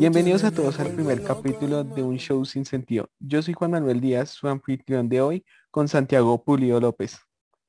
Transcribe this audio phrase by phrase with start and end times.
[0.00, 3.10] Bienvenidos a todos al primer capítulo de un show sin sentido.
[3.18, 7.18] Yo soy Juan Manuel Díaz, su anfitrión de hoy, con Santiago Pulido López.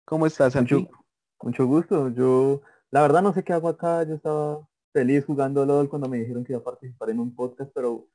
[0.05, 0.83] ¿Cómo estás, Santiago?
[0.83, 1.03] Mucho,
[1.41, 2.07] mucho gusto.
[2.07, 4.03] Yo, la verdad, no sé qué hago acá.
[4.03, 7.69] Yo estaba feliz jugando LOL cuando me dijeron que iba a participar en un podcast,
[7.75, 8.07] pero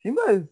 [0.00, 0.42] chimba es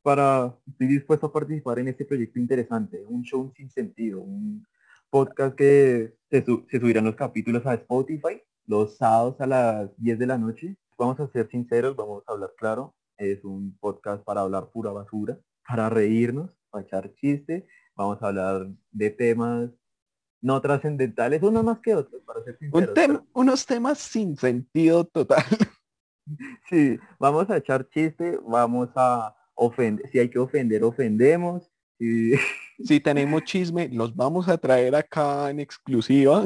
[0.00, 4.66] para, estoy dispuesto a participar en este proyecto interesante, un show sin sentido, un
[5.10, 10.26] podcast que se, se subirán los capítulos a Spotify los sábados a las 10 de
[10.26, 10.78] la noche.
[10.98, 12.94] Vamos a ser sinceros, vamos a hablar claro.
[13.16, 17.64] Es un podcast para hablar pura basura, para reírnos, para echar chistes.
[17.94, 19.70] Vamos a hablar de temas
[20.40, 22.94] no trascendentales, unos más que otros, para ser Un sinceros.
[22.94, 25.44] tem- pero- unos temas sin sentido total.
[26.68, 31.72] Sí, vamos a echar chiste, vamos a ofender, si hay que ofender, ofendemos.
[31.98, 36.44] Si tenemos chisme, los vamos a traer acá en exclusiva.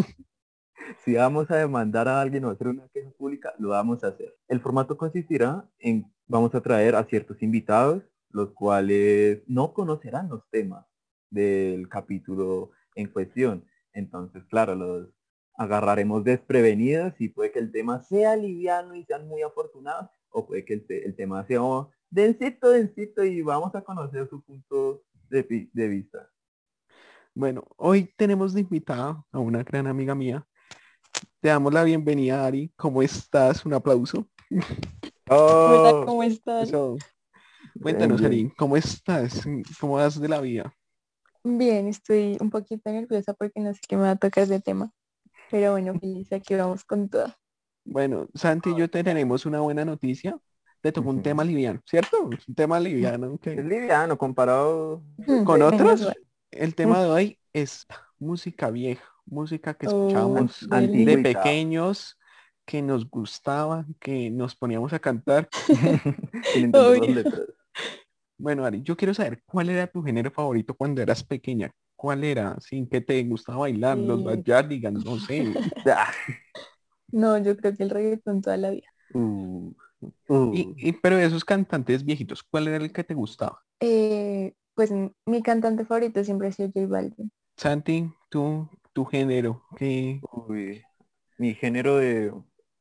[1.05, 4.35] si vamos a demandar a alguien o hacer una queja pública, lo vamos a hacer.
[4.49, 10.49] El formato consistirá en, vamos a traer a ciertos invitados, los cuales no conocerán los
[10.51, 10.87] temas
[11.31, 13.65] del capítulo en cuestión.
[13.93, 15.09] Entonces, claro, los
[15.55, 20.65] agarraremos desprevenidos y puede que el tema sea liviano y sean muy afortunados, o puede
[20.65, 25.69] que el, el tema sea oh, densito, densito y vamos a conocer su punto de,
[25.73, 26.31] de vista.
[27.35, 30.47] Bueno, hoy tenemos de invitada a una gran amiga mía.
[31.41, 32.73] Te damos la bienvenida, Ari.
[32.77, 33.65] ¿Cómo estás?
[33.67, 34.29] Un aplauso.
[35.29, 36.69] Hola, Oh, ¿cómo estás?
[36.69, 36.97] Eso.
[37.81, 38.27] Cuéntanos, bien.
[38.27, 39.43] Ari, ¿cómo estás?
[39.81, 40.75] ¿Cómo vas de la vida?
[41.45, 44.93] Bien, estoy un poquito nerviosa porque no sé qué me va a tocar de tema.
[45.51, 47.35] Pero bueno, feliz, aquí vamos con todo.
[47.85, 50.39] Bueno, Santi y yo te tenemos una buena noticia.
[50.81, 52.17] Te tocó un tema liviano, ¿cierto?
[52.25, 53.39] Un tema liviano.
[53.39, 55.03] que es liviano comparado
[55.45, 56.13] Con menos otros,
[56.51, 57.87] el tema de hoy es
[58.19, 60.67] música vieja, música que Oh, escuchábamos sí.
[60.69, 61.19] de Antigüita.
[61.19, 62.19] pequeños,
[62.67, 65.49] que nos gustaba, que nos poníamos a cantar.
[68.39, 71.71] Bueno, Ari, yo quiero saber cuál era tu género favorito cuando eras pequeña.
[71.97, 72.57] ¿Cuál era?
[72.61, 73.99] ¿Sin que te gustaba bailar?
[73.99, 74.25] Los Eh.
[74.25, 75.45] Backyardigans, no sé.
[75.87, 76.13] Ah,
[77.13, 78.89] No, yo creo que el reggaetón toda la vida.
[79.15, 79.73] uh,
[80.29, 80.55] uh.
[80.55, 83.63] Y, y- pero de esos cantantes viejitos, ¿cuál era el que te gustaba?
[83.81, 84.91] Eh, pues
[85.27, 87.31] mi cantante favorito siempre ha sido J Balvin.
[87.57, 90.87] Santi, tú, tu género, que Uy,
[91.39, 92.33] mi género de,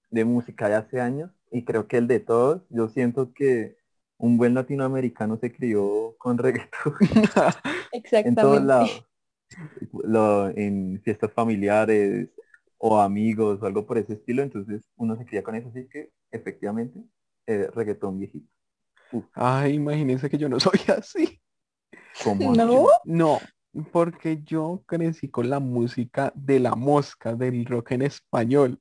[0.09, 3.77] de música de hace años y creo que el de todos, yo siento que
[4.17, 6.95] un buen latinoamericano se crió con reggaetón
[8.23, 8.63] en todos Exactamente.
[8.63, 9.05] lados.
[10.03, 12.29] Lo- en fiestas familiares
[12.77, 16.11] o amigos o algo por ese estilo, entonces uno se cría con eso, así que
[16.31, 16.99] efectivamente
[17.47, 18.47] eh, reggaetón viejito.
[19.33, 21.41] Ay, imagínense que yo no soy así.
[22.17, 23.39] Como No, No,
[23.91, 28.79] porque yo crecí con la música de la mosca, del rock en español.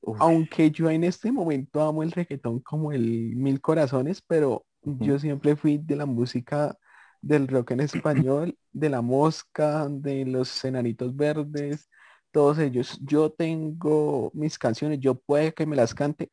[0.00, 5.18] Uf, Aunque yo en este momento amo el reggaetón como el mil corazones, pero yo
[5.18, 6.76] siempre fui de la música
[7.20, 11.88] del rock en español, de la mosca, de los enanitos verdes,
[12.30, 12.98] todos ellos.
[13.02, 16.30] Yo tengo mis canciones, yo puedo que me las cante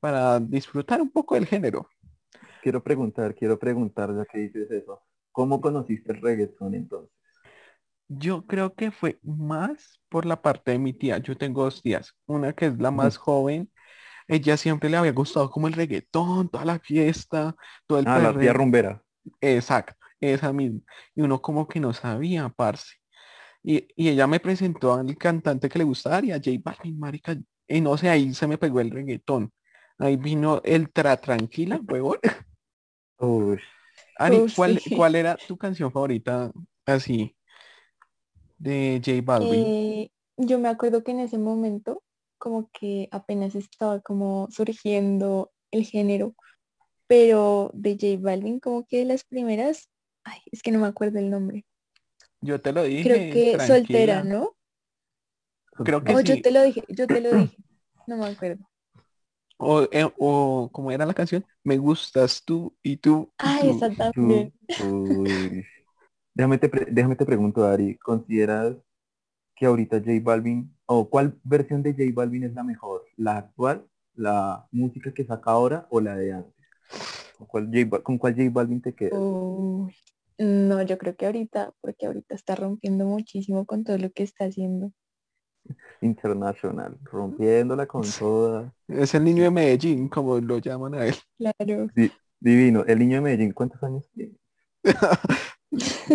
[0.00, 1.88] para disfrutar un poco del género.
[2.62, 5.02] quiero preguntar, quiero preguntar ya que dices eso.
[5.32, 7.19] ¿Cómo conociste el reggaetón entonces?
[8.12, 11.18] Yo creo que fue más por la parte de mi tía.
[11.18, 12.14] Yo tengo dos tías.
[12.26, 13.70] Una que es la más joven.
[14.28, 17.56] Ella siempre le había gustado como el reggaetón, toda la fiesta,
[17.86, 18.58] todo el Ah, la tía perreo.
[18.58, 19.02] rumbera.
[19.40, 20.80] Exacto, esa misma.
[21.14, 22.94] Y uno como que no sabía, parce.
[23.62, 27.36] Y, y ella me presentó al cantante que le gustaba y a J Balvin, marica.
[27.68, 29.52] Y no sé, ahí se me pegó el reggaetón.
[29.98, 32.18] Ahí vino el tra tranquila, huevón.
[33.18, 33.60] Uy,
[34.16, 36.52] Ari, ¿cuál, cuál era tu canción favorita
[36.86, 37.36] así
[38.60, 39.74] de J Balvin?
[39.80, 42.02] Eh, yo me acuerdo que en ese momento
[42.38, 46.34] como que apenas estaba como surgiendo el género,
[47.08, 49.88] pero de J Balvin como que de las primeras,
[50.24, 51.66] ay, es que no me acuerdo el nombre.
[52.42, 54.24] Yo te lo dije, Creo que soltera, tranquila.
[54.24, 54.56] ¿no?
[55.84, 56.42] Creo que O yo sí.
[56.42, 57.56] te lo dije, yo te lo dije.
[58.06, 58.66] No me acuerdo.
[59.58, 63.86] O, eh, o como era la canción, me gustas tú y tú y Ah, tú.
[63.86, 64.52] esa tú, también.
[64.76, 65.66] uy.
[66.40, 68.74] Déjame te, pre- déjame te pregunto, Ari, ¿consideras
[69.56, 73.04] que ahorita J Balvin, o cuál versión de J Balvin es la mejor?
[73.18, 76.54] ¿La actual, la música que saca ahora o la de antes?
[77.36, 79.20] ¿Con cuál J, con cuál J Balvin te quedas?
[80.38, 84.46] No, yo creo que ahorita, porque ahorita está rompiendo muchísimo con todo lo que está
[84.46, 84.92] haciendo.
[86.02, 88.72] Internacional, rompiéndola con toda.
[88.88, 91.14] Es el niño de Medellín, como lo llaman a él.
[91.38, 91.90] Claro.
[91.94, 92.84] Di- divino.
[92.86, 94.36] El niño de Medellín, ¿cuántos años tiene?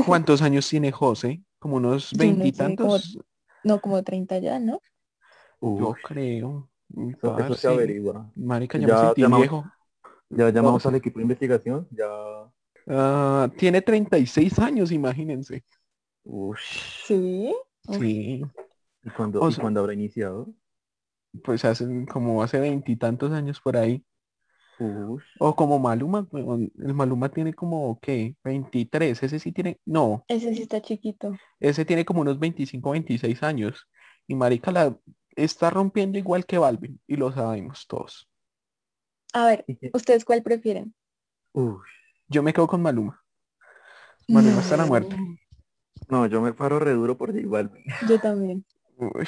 [0.06, 1.42] ¿Cuántos años tiene José?
[1.60, 3.18] Como unos veintitantos.
[3.64, 4.80] No, como 30 ya, ¿no?
[5.62, 6.70] Yo Uf, creo.
[6.90, 8.32] Eso, eso se parce, averigua.
[8.36, 9.66] Marica, ya, Ya- me sentí me- viejo.
[10.30, 12.08] Ya llamamos al equipo de investigación, ya...
[12.88, 15.64] Ah, tiene 36 años, imagínense.
[16.26, 17.06] Ush.
[17.08, 17.56] Sí.
[17.88, 17.98] Uf.
[18.00, 18.44] Sí,
[19.04, 20.54] ¿Y cuándo, O ¿y cuándo habrá iniciado?
[21.44, 24.04] pues hace como hace veintitantos años por ahí.
[25.40, 28.36] O como Maluma, el Maluma tiene como, ¿qué?
[28.44, 31.34] 23, ese sí tiene, no, Ese sí está chiquito.
[31.60, 33.88] ese tiene como unos 25, 26 años.
[34.28, 34.98] Y Marica la
[35.36, 38.28] está rompiendo igual que Balvin, y lo sabemos todos.
[39.34, 39.92] A ver, ¿Y?
[39.94, 40.94] ¿ustedes cuál prefieren?
[41.54, 41.88] Ush.
[42.28, 43.22] Yo me quedo con Maluma.
[44.28, 45.16] Maluma está la muerte.
[46.10, 47.84] No, yo me paro re duro por J Balvin.
[48.08, 48.64] Yo también.
[48.98, 49.28] Uy,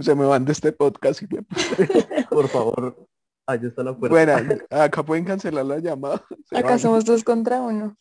[0.00, 1.20] se me van de este podcast.
[1.28, 2.28] puta.
[2.30, 3.08] Por favor,
[3.48, 4.14] allá está la puerta.
[4.14, 4.32] Bueno,
[4.70, 6.22] acá pueden cancelar la llamada.
[6.44, 6.78] Se Acá van.
[6.78, 7.96] somos dos contra uno.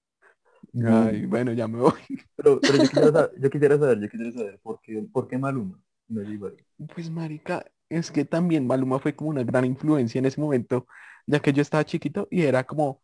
[0.86, 1.94] Ay, bueno, ya me voy.
[2.36, 5.38] Pero, pero yo, quisiera saber, yo quisiera saber, yo quisiera saber, ¿por qué, por qué
[5.38, 5.80] Maluma?
[6.08, 6.22] No.
[6.94, 10.86] Pues marica, es que también Maluma fue como una gran influencia en ese momento,
[11.26, 13.02] ya que yo estaba chiquito y era como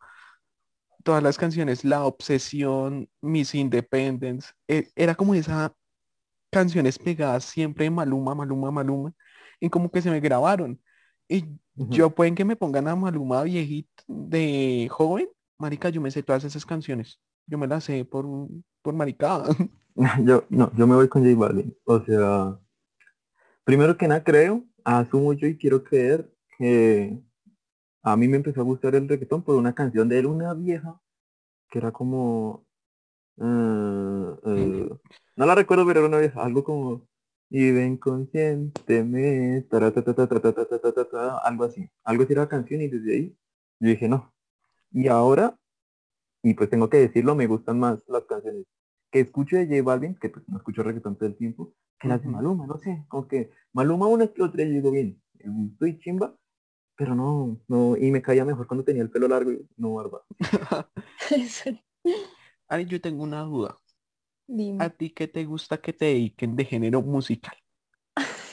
[1.02, 5.70] todas las canciones, La Obsesión, Miss Independence, e- era como esas
[6.50, 9.14] canciones pegadas siempre de Maluma, Maluma, Maluma,
[9.60, 10.80] y como que se me grabaron.
[11.28, 11.44] Y
[11.74, 15.28] yo pueden que me pongan a Maluma viejito de joven,
[15.58, 17.18] marica, yo me sé todas esas canciones.
[17.46, 18.26] Yo me las sé por,
[18.82, 19.48] por maricada.
[20.24, 21.76] Yo, no, yo me voy con J Balvin.
[21.84, 22.58] O sea,
[23.62, 27.18] primero que nada creo, asumo yo y quiero creer que
[28.02, 31.00] a mí me empezó a gustar el reggaetón por una canción de él, una vieja,
[31.70, 32.66] que era como...
[33.38, 34.88] eh, eh,
[35.36, 37.06] no la recuerdo, pero era una vieja, algo como
[37.56, 39.68] y ven conscientemente,
[41.44, 43.38] algo así, algo así era la canción y desde ahí
[43.78, 44.34] yo dije no.
[44.90, 45.56] Y ahora,
[46.42, 48.64] y pues tengo que decirlo, me gustan más las canciones
[49.12, 52.20] que escucho de J Balvin, que pues no escucho reggaetón todo el tiempo, que las
[52.22, 56.36] de Maluma, no sé, como que Maluma una que otra yo digo bien, estoy chimba,
[56.96, 60.24] pero no, no, y me caía mejor cuando tenía el pelo largo y no barba.
[62.66, 63.78] Ari, yo tengo una duda.
[64.48, 64.84] Dime.
[64.84, 67.56] ¿A ti qué te gusta que te dediquen de género musical?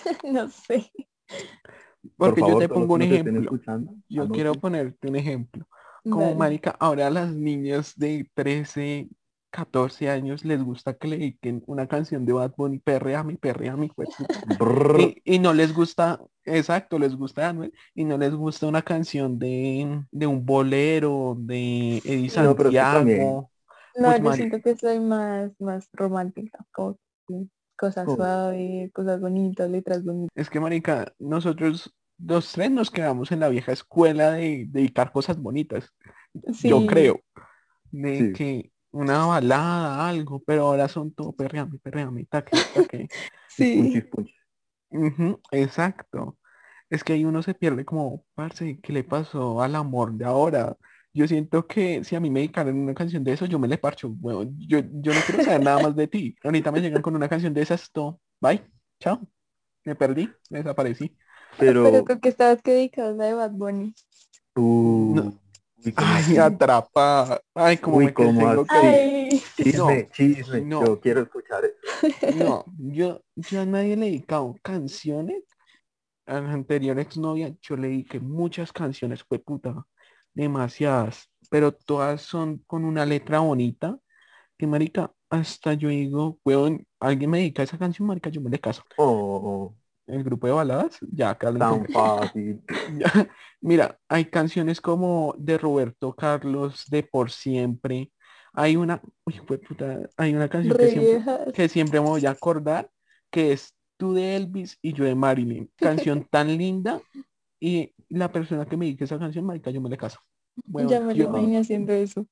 [0.23, 0.91] No sé.
[2.17, 3.39] Por Porque favor, yo te pongo un ejemplo.
[3.41, 4.31] escuchando, Yo anoten.
[4.31, 5.67] quiero ponerte un ejemplo.
[6.07, 6.35] Como Dale.
[6.35, 9.09] marica, ahora a las niñas de 13,
[9.49, 13.75] 14 años les gusta que le dediquen una canción de Bad Bunny, perrea mi, perrea
[13.77, 13.91] mi.
[14.44, 14.99] Brrr.
[14.99, 19.39] Y, y no les gusta, exacto, les gusta Anuel, y no les gusta una canción
[19.39, 23.09] de, de un bolero, de Eddie Santiago.
[23.15, 23.51] No,
[23.93, 26.97] Pues, yo siento que soy más, más romántica, como
[27.27, 27.47] que
[27.77, 28.15] cosas Oh.
[28.15, 30.31] suaves, cosas bonitas, letras bonitas.
[30.35, 31.93] Es que, marica, nosotros
[32.23, 35.91] los tres nos quedamos en la vieja escuela de dedicar cosas bonitas.
[36.33, 36.88] Yo Sí.
[36.88, 37.19] creo.
[37.91, 38.33] De Sí.
[38.33, 42.51] que una balada, algo, pero ahora son todo perreame, perreame, taque,
[43.07, 43.07] taque.
[43.47, 44.03] Sí.
[44.89, 46.37] Ujú, exacto.
[46.89, 50.75] Es que ahí uno se pierde como, parce, ¿qué le pasó al amor de ahora?
[51.13, 53.77] Yo siento que si a mí me dedicaran una canción de eso, yo me le
[53.77, 54.55] parcho, weón.
[54.59, 56.35] Yo, yo no quiero saber nada más de ti.
[56.43, 58.19] Ahorita me llegan con una canción de esas, todo.
[58.39, 58.61] Bye,
[58.99, 59.19] chao.
[59.83, 61.17] Me perdí, me desaparecí.
[61.59, 63.94] Pero, Pero creo que estabas que dedicado a la de Bad Bunny.
[64.56, 65.33] uh, No.
[65.85, 66.37] uy, ¿cómo Ay, así?
[66.37, 67.41] atrapa.
[67.56, 70.81] Ay, como Uy, me ¿cómo tengo que Ay, Chisme, No, chisme, no.
[70.81, 72.35] yo quiero escuchar eso.
[72.35, 75.44] No, yo, yo a nadie le he dedicado canciones.
[76.25, 79.85] A la anterior exnovia yo le dediqué muchas canciones, fue puta,
[80.33, 83.97] demasiadas, pero todas son con una letra bonita.
[84.57, 88.59] Que marica, hasta yo digo, weón, alguien me dedica esa canción, marica, yo me le
[88.59, 88.83] caso.
[88.97, 89.73] Oh,
[90.06, 92.61] El grupo de baladas, ya, lo tan fácil.
[92.97, 93.28] Ya,
[93.59, 98.11] Mira, hay canciones como de Roberto Carlos, de Por Siempre.
[98.54, 102.26] Hay una, uy, fue puta, hay una canción que re siempre, que siempre me voy
[102.26, 102.90] a acordar,
[103.31, 105.71] que es tú de Elvis y yo de Marilyn.
[105.78, 107.02] Canción tan linda
[107.61, 110.19] y la persona que me dice esa canción, marica, yo me le caso.
[110.65, 112.27] Bueno, ya me lo yo- imaginé haciendo eso.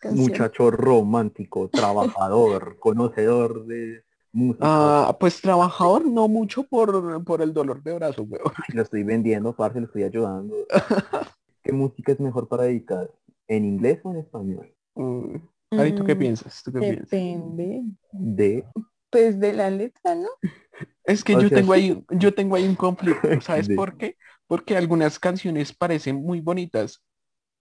[0.00, 0.28] Canción.
[0.28, 4.02] Muchacho romántico, trabajador, conocedor de
[4.32, 4.66] música.
[4.66, 8.52] Ah, pues trabajador no mucho por, por el dolor de brazo, weón.
[8.74, 10.54] Lo estoy vendiendo, parce, lo estoy ayudando.
[11.62, 13.10] ¿Qué música es mejor para dedicar?
[13.46, 14.74] ¿En inglés o en español?
[14.94, 15.36] Mm,
[15.76, 16.62] Ari, ¿tú qué Mm, piensas?
[16.62, 17.08] ¿Tú qué piensas?
[17.08, 17.82] Depende.
[18.12, 18.64] De
[19.10, 20.28] Pues de la letra, ¿no?
[21.04, 23.96] Es que O yo sea, tengo ahí, yo tengo ahí un conflicto, ¿sabes De- por
[23.96, 24.16] qué?
[24.48, 27.02] Porque algunas canciones parecen muy bonitas.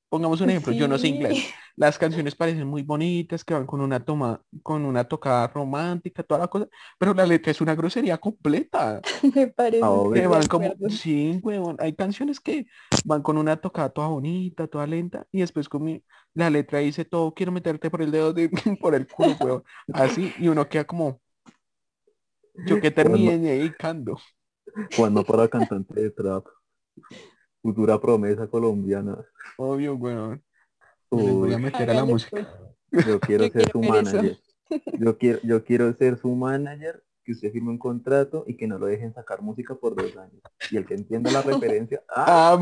[0.10, 1.46] Pongamos un ejemplo, yo no sé inglés.
[1.76, 6.42] Las canciones parecen muy bonitas, que van con una toma, con una tocada romántica, toda
[6.42, 6.68] la cosa,
[6.98, 9.02] pero la letra es una grosería completa.
[9.36, 9.86] Me parece.
[9.88, 12.68] Ah, Que van como, sí, huevón, hay canciones que
[13.04, 16.04] van con una tocada toda bonita, toda lenta, y después con mi-
[16.34, 18.50] la letra dice todo, quiero meterte por el dedo de,
[18.82, 19.64] por el culo, huevón.
[19.92, 21.22] Así, y uno queda como,
[22.62, 24.20] yo que terminé dedicando.
[24.96, 26.46] Juan no para cantante de trap.
[27.62, 29.18] Futura promesa colombiana.
[29.58, 30.44] Obvio, weón.
[31.12, 32.48] Les voy a meter a la música.
[32.92, 33.06] pues.
[33.06, 33.94] yo quiero Yo ser quiero su eso.
[33.94, 34.38] manager.
[35.00, 38.78] Yo quiero, yo quiero ser su manager, que usted firme un contrato y que no
[38.78, 40.42] lo dejen sacar música por dos años.
[40.72, 42.58] Y el que entienda la referencia, ah,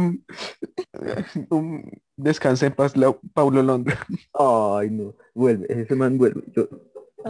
[1.49, 1.83] um,
[2.15, 2.93] descanse en paz,
[3.33, 3.97] Paulo Londra.
[4.33, 6.43] ay no, vuelve, ese man vuelve.
[6.55, 6.67] Yo,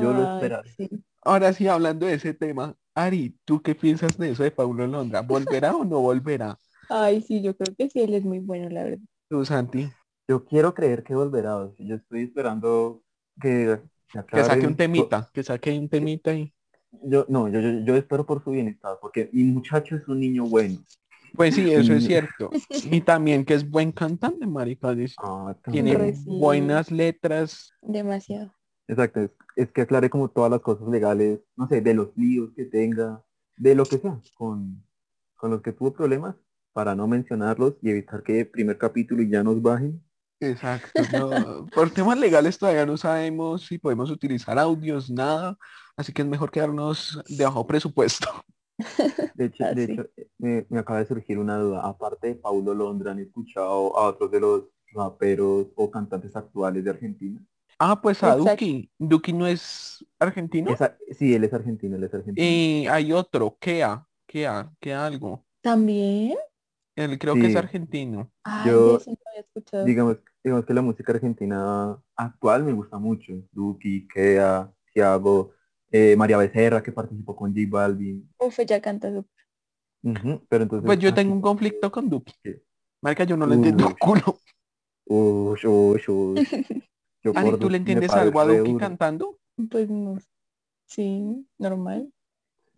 [0.01, 0.63] yo lo esperaba.
[0.77, 0.89] sí.
[1.21, 5.21] Ahora sí, hablando de ese tema, Ari, ¿tú qué piensas de eso de Paulo Londra?
[5.21, 6.59] ¿Volverá o no volverá?
[6.89, 9.05] Ay, sí, yo creo que sí, él es muy bueno, la verdad.
[9.29, 9.89] Tú, Santi,
[10.27, 11.57] Yo quiero creer que volverá.
[11.57, 13.03] o sea, Yo estoy esperando
[13.41, 13.79] que
[14.11, 16.53] se que saque un temita, que saque un temita y...
[17.03, 20.45] Yo, no, yo, yo, yo espero por su bienestar, porque mi muchacho es un niño
[20.45, 20.79] bueno.
[21.35, 22.49] Pues sí, eso es cierto.
[22.91, 24.95] Y también que es buen cantante, marica.
[25.17, 27.73] Ah, Tiene buenas letras.
[27.81, 28.53] Demasiado.
[28.87, 32.51] Exacto, es, es que aclare como todas las cosas legales, no sé, de los líos
[32.55, 33.21] que tenga,
[33.57, 34.83] de lo que sea, con,
[35.35, 36.35] con los que tuvo problemas,
[36.75, 40.03] para no mencionarlos y evitar que el primer capítulo y ya nos bajen.
[40.41, 41.01] Exacto.
[41.13, 45.58] no, por temas legales todavía no sabemos si podemos utilizar audios, nada.
[45.96, 48.27] Así que es mejor quedarnos de bajo presupuesto.
[49.36, 49.91] De hecho, Ah, de sí.
[49.94, 50.05] hecho
[50.38, 51.82] me, me acaba de surgir una duda.
[51.88, 54.63] Aparte de Paulo Londra, ¿han escuchado a otros de los
[54.94, 57.39] raperos o cantantes actuales de Argentina?
[57.79, 58.51] Ah, pues a Exacto.
[58.51, 58.91] Duki.
[59.00, 60.72] Duki no es argentino.
[60.72, 62.46] Esa- sí, él es argentino, él es argentino.
[62.46, 65.46] Y hay otro, Kea, Kea, Kea algo.
[65.62, 66.38] ¿También?
[66.95, 68.31] Él creo que es argentino.
[68.43, 69.85] Ay, Yo- no había escuchado.
[69.85, 73.33] Digamos, digamos que la música argentina actual me gusta mucho.
[73.51, 75.51] Duki, Kea, Thiago,
[75.91, 78.29] eh, María Becerra, que participó con J Balvin.
[78.39, 79.45] Uf, ella canta súper.
[80.03, 80.87] Ujú, Pero entonces...
[80.87, 82.33] Pues yo ah, tengo un conflicto con Duki.
[82.43, 82.61] ¿Qué?
[83.01, 83.91] Marica, yo no le entiendo Uy.
[83.91, 84.39] un culo.
[85.07, 86.49] Ush, ush, ush.
[87.23, 89.37] Yo ¿tú le Duki entiendes algo a Duki cantando?
[89.69, 90.17] Pues no.
[90.87, 92.11] Sí, normal.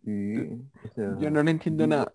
[0.06, 2.14] Sí, o sea, Yo no le entiendo nada.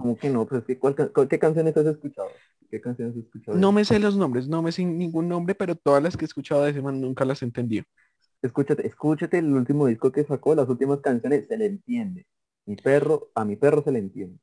[0.00, 0.46] ¿Cómo que no?
[0.46, 2.28] Pues, ¿qué, cuál ¿qué canciones has escuchado?
[2.70, 3.58] ¿Qué canciones has escuchado?
[3.58, 6.26] No me sé los nombres, no me sé ningún nombre, pero todas las que he
[6.26, 7.82] escuchado de ese man nunca las entendí.
[8.42, 12.26] Escúchate, escúchate el último disco que sacó, las últimas canciones, se le entiende.
[12.66, 14.38] Mi perro, a mi perro se le entiende.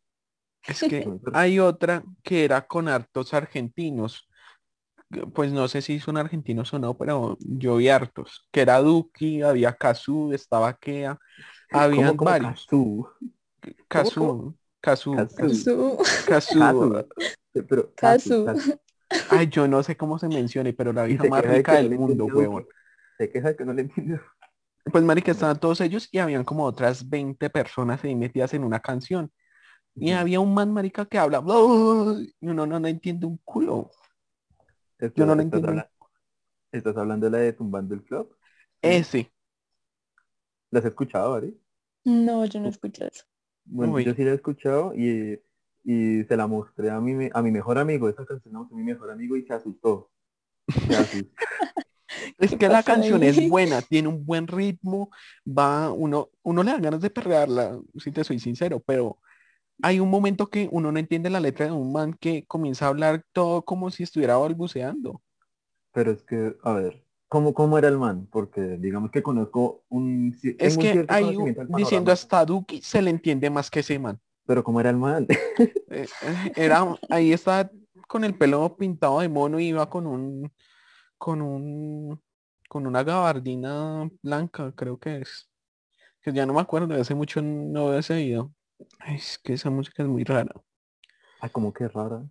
[0.67, 4.27] Es que hay otra que era con hartos argentinos.
[5.33, 8.47] Pues no sé si son argentinos o no, pero yo vi hartos.
[8.51, 11.17] Que era Duki, había Kazú, estaba Kea,
[11.71, 12.67] habían ¿Cómo, cómo varios.
[13.87, 14.55] Kazú,
[14.91, 15.15] Kazú.
[15.55, 16.59] Su, Kazú.
[16.59, 17.07] Cazú.
[17.67, 18.45] Pero, Cazú.
[18.45, 18.79] Cazú.
[19.29, 22.67] Ay, yo no sé cómo se mencione, pero la vieja más rica del mundo, huevón.
[23.17, 24.19] Se queja que no le entiende.
[24.91, 28.79] Pues marica, estaban todos ellos y habían como otras 20 personas ahí metidas en una
[28.79, 29.31] canción.
[29.95, 31.39] Y había un man marica que habla
[32.39, 33.89] y uno no, no entiende un culo.
[34.99, 35.89] Estás- Yo no lo estás entiendo.
[36.71, 38.35] ¿Estás hablando de la de Tumbando el Club?
[38.81, 39.31] Ese.
[40.69, 41.59] ¿La has escuchado, Ari?
[42.05, 43.23] No, yo no escucho eso.
[43.67, 44.03] Bueno, Uy.
[44.03, 45.41] yo sí la he escuchado y,
[45.83, 48.09] y se la mostré a mi, me- a mi mejor amigo.
[48.09, 50.11] Esa canción la mostré a mi mejor amigo y se asustó.
[50.87, 51.47] Se asustó.
[52.39, 53.23] Es ¿Qué que la canción ahí?
[53.23, 55.09] es buena, tiene un buen ritmo,
[55.47, 59.19] va, uno, uno le da ganas de perrearla, si te soy sincero, pero
[59.83, 62.89] hay un momento que uno no entiende la letra de un man que comienza a
[62.89, 65.21] hablar todo como si estuviera balbuceando.
[65.91, 68.27] Pero es que, a ver, ¿cómo, cómo era el man?
[68.31, 70.37] Porque digamos que conozco un...
[70.57, 73.99] Es un que cierto hay del diciendo hasta Duki se le entiende más que ese
[73.99, 74.19] man.
[74.45, 75.27] Pero ¿cómo era el man?
[75.89, 77.71] Eh, eh, era, ahí está
[78.09, 80.51] con el pelo pintado de mono y iba con un,
[81.17, 82.21] con un,
[82.67, 85.49] con una gabardina blanca, creo que es.
[86.21, 88.53] Que ya no me acuerdo, hace mucho no veo ese video.
[88.99, 90.53] Ay, es que esa música es muy rara.
[91.39, 92.21] Ay, como que rara.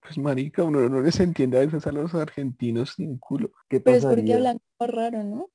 [0.00, 3.52] Pues marica, uno no les entiende a veces a los argentinos ni un culo.
[3.68, 5.50] ¿Qué Pero es porque hablan como raro, ¿no?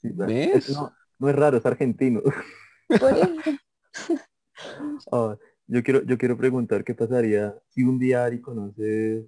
[0.00, 0.50] Sí, va- ¿Ves?
[0.52, 2.22] es- no, no es raro, es argentino.
[2.98, 3.58] Por eso.
[5.12, 5.36] Ah,
[5.66, 9.26] yo quiero, yo quiero preguntar qué pasaría si un día Ari conoce,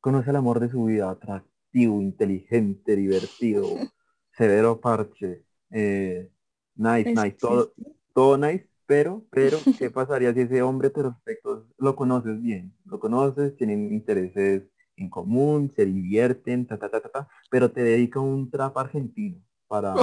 [0.00, 3.86] conoce el amor de su vida, atractivo, inteligente, divertido,
[4.32, 6.30] severo parche, eh,
[6.76, 7.74] nice, nice, todo,
[8.14, 12.74] todo nice, pero, pero, ¿qué pasaría si ese hombre perfecto lo conoces bien?
[12.84, 14.64] Lo conoces, tienen intereses
[14.96, 19.40] en común, se divierten, ta, ta, ta, ta, ta, pero te dedica un trap argentino
[19.68, 19.94] para,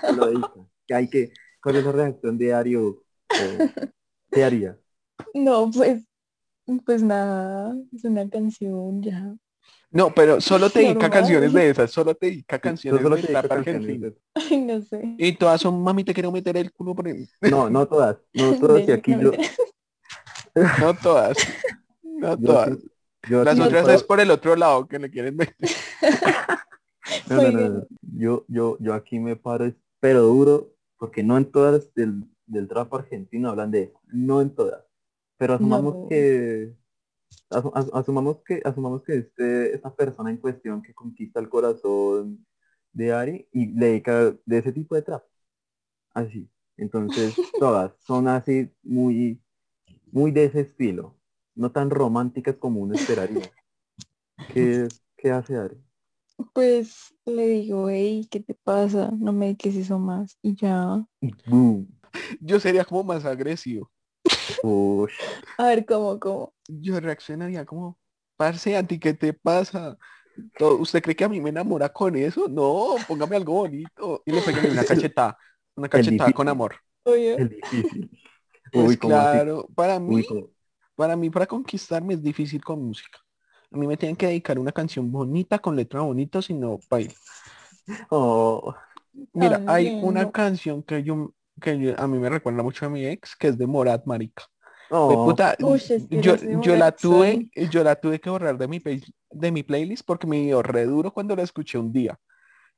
[0.00, 0.50] te lo dedica.
[0.86, 1.30] Que hay que,
[1.62, 3.02] ¿cuál es la reacción de Ario?
[3.38, 3.70] Eh,
[4.30, 4.78] ¿Qué haría?
[5.34, 6.02] No, pues,
[6.86, 9.36] pues nada, es una canción ya.
[9.90, 13.50] No, pero solo te dedica canciones de esas, solo te dedica canciones Solo de canciones
[13.50, 14.12] argentino.
[14.34, 15.14] Ay, no sé.
[15.18, 17.28] Y todas son, mami, te quiero meter el culo por el...
[17.40, 19.30] No, no todas, no todas, y aquí no, yo.
[20.80, 21.36] No todas.
[22.02, 22.78] No yo todas.
[23.28, 25.54] yo Las otras puedo- es por el otro lado que le quieren meter.
[27.28, 27.74] No, no, no, Oigan.
[27.78, 27.86] no.
[28.18, 32.92] Yo, yo, yo aquí me paro, pero duro, porque no en todas del, del trap
[32.94, 34.82] argentino hablan de eso, no en todas.
[35.38, 36.08] Pero asumamos No.
[36.08, 36.72] que,
[37.50, 42.46] asu- asu- asumamos que, asumamos que este, esta persona en cuestión que conquista el corazón
[42.92, 45.24] de Ari y le dedica de ese tipo de trap.
[46.14, 46.48] Así.
[46.76, 49.40] Entonces, todas son así muy,
[50.12, 51.14] muy de ese estilo.
[51.54, 53.50] No tan románticas como uno esperaría.
[54.48, 55.76] ¿Qué, qué hace Ari?
[56.52, 59.10] Pues le digo, hey, ¿qué te pasa?
[59.18, 60.38] No me dediques eso más.
[60.42, 61.06] Y ya.
[61.46, 61.88] Boom.
[62.40, 63.90] Yo sería como más agresivo.
[65.58, 66.54] A ver, ¿cómo, cómo?
[66.68, 67.98] Yo reaccionaría como,
[68.36, 69.96] parce, ¿a ti qué te pasa?
[70.58, 72.48] ¿Usted cree que a mí me enamora con eso?
[72.48, 74.22] No, póngame algo bonito.
[74.26, 75.38] Y le pegué una cachetada,
[75.76, 76.76] una cachetada con amor.
[77.04, 78.10] Oye, Es difícil.
[78.72, 79.44] Pues Uy, ¿cómo así?
[79.44, 80.24] claro, para mí,
[80.96, 83.18] para mí, para conquistarme es difícil con música.
[83.72, 87.14] A mí me tienen que dedicar una canción bonita, con letra bonita, si no, baila.
[88.10, 88.74] Oh,
[89.34, 93.06] Mira, hay una canción que yo, que yo- a mí me recuerda mucho a mi
[93.06, 94.44] ex, que es de Morat, marica.
[94.90, 98.78] Oh, puta, Ush, es que yo, la tuve, yo la tuve que borrar de mi,
[98.80, 102.18] play- de mi playlist porque me dio re duro cuando la escuché un día.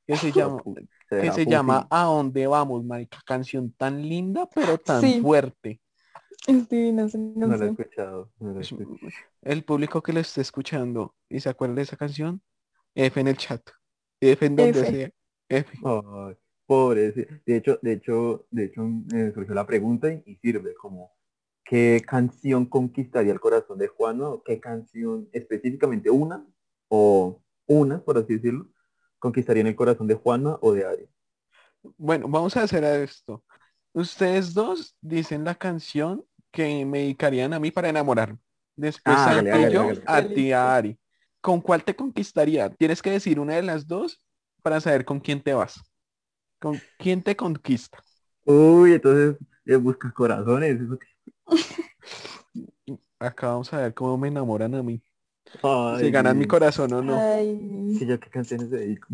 [0.07, 0.61] Que se llama,
[1.09, 3.19] que se llama ¿A dónde vamos, marica?
[3.25, 5.19] Canción tan linda, pero tan Sí.
[5.21, 5.81] fuerte.
[6.47, 8.31] es divina esa No la he escuchado.
[8.39, 8.97] no la he Es- escuchado.
[9.41, 12.41] El público que lo esté escuchando y se acuerda de esa canción,
[12.95, 13.61] F en el chat.
[14.19, 14.91] F en donde F.
[14.91, 15.09] sea.
[15.49, 15.77] F.
[15.85, 16.35] Ay,
[16.65, 17.11] pobre.
[17.11, 21.11] De hecho, de hecho, de hecho, me surgió la pregunta y, y sirve como
[21.69, 24.29] ¿qué canción conquistaría el corazón de Juana?
[24.29, 26.45] ¿O qué canción específicamente una
[26.89, 28.69] o una, por así decirlo,
[29.19, 31.09] conquistaría en el corazón de Juana o de Ari?
[31.97, 33.43] Bueno, vamos a hacer esto.
[33.93, 38.39] Ustedes dos dicen la canción que me dedicarían a mí para enamorarme.
[38.75, 40.99] Después Ah, yo a ti a Ari.
[41.41, 42.69] ¿Con cuál te conquistaría?
[42.75, 44.21] Tienes que decir una de las dos
[44.61, 45.81] para saber con quién te vas.
[46.59, 48.05] ¿Con quién te conquista?
[48.45, 50.79] Uy, entonces eh, busca corazones.
[50.81, 51.07] eso que-
[53.19, 55.01] Acá vamos a ver cómo me enamoran a mí.
[55.63, 57.15] Ay, Si ganan mi corazón o no.
[57.15, 59.07] Ay, yo qué canciones dedico.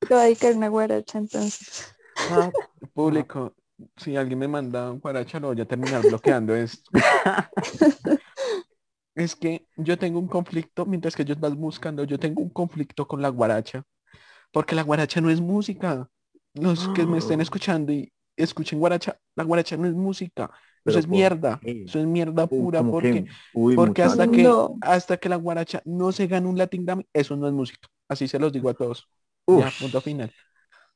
[0.00, 1.94] te voy a dedicar una guaracha entonces.
[2.30, 2.50] Ah,
[2.94, 3.54] Público,
[3.96, 6.90] si alguien me manda un guaracha, lo voy a terminar bloqueando esto.
[9.14, 13.08] Es que yo tengo un conflicto, mientras que ellos van buscando, yo tengo un conflicto
[13.08, 13.82] con la guaracha.
[14.52, 16.08] Porque la guaracha no es música.
[16.54, 20.50] Los que me estén escuchando y escuchen guaracha, la guaracha no es música.
[20.88, 21.60] Eso ¿Pero es mierda.
[21.62, 21.82] qué?
[21.84, 22.78] Eso es mierda pura.
[22.80, 24.76] como Porque, uy, porque hasta que, No.
[24.80, 27.88] hasta que la guaracha no se gane un Latin Grammy, eso no es música.
[28.08, 29.08] Así se los digo a todos.
[29.46, 29.60] Uf.
[29.64, 30.32] Ya, punto final.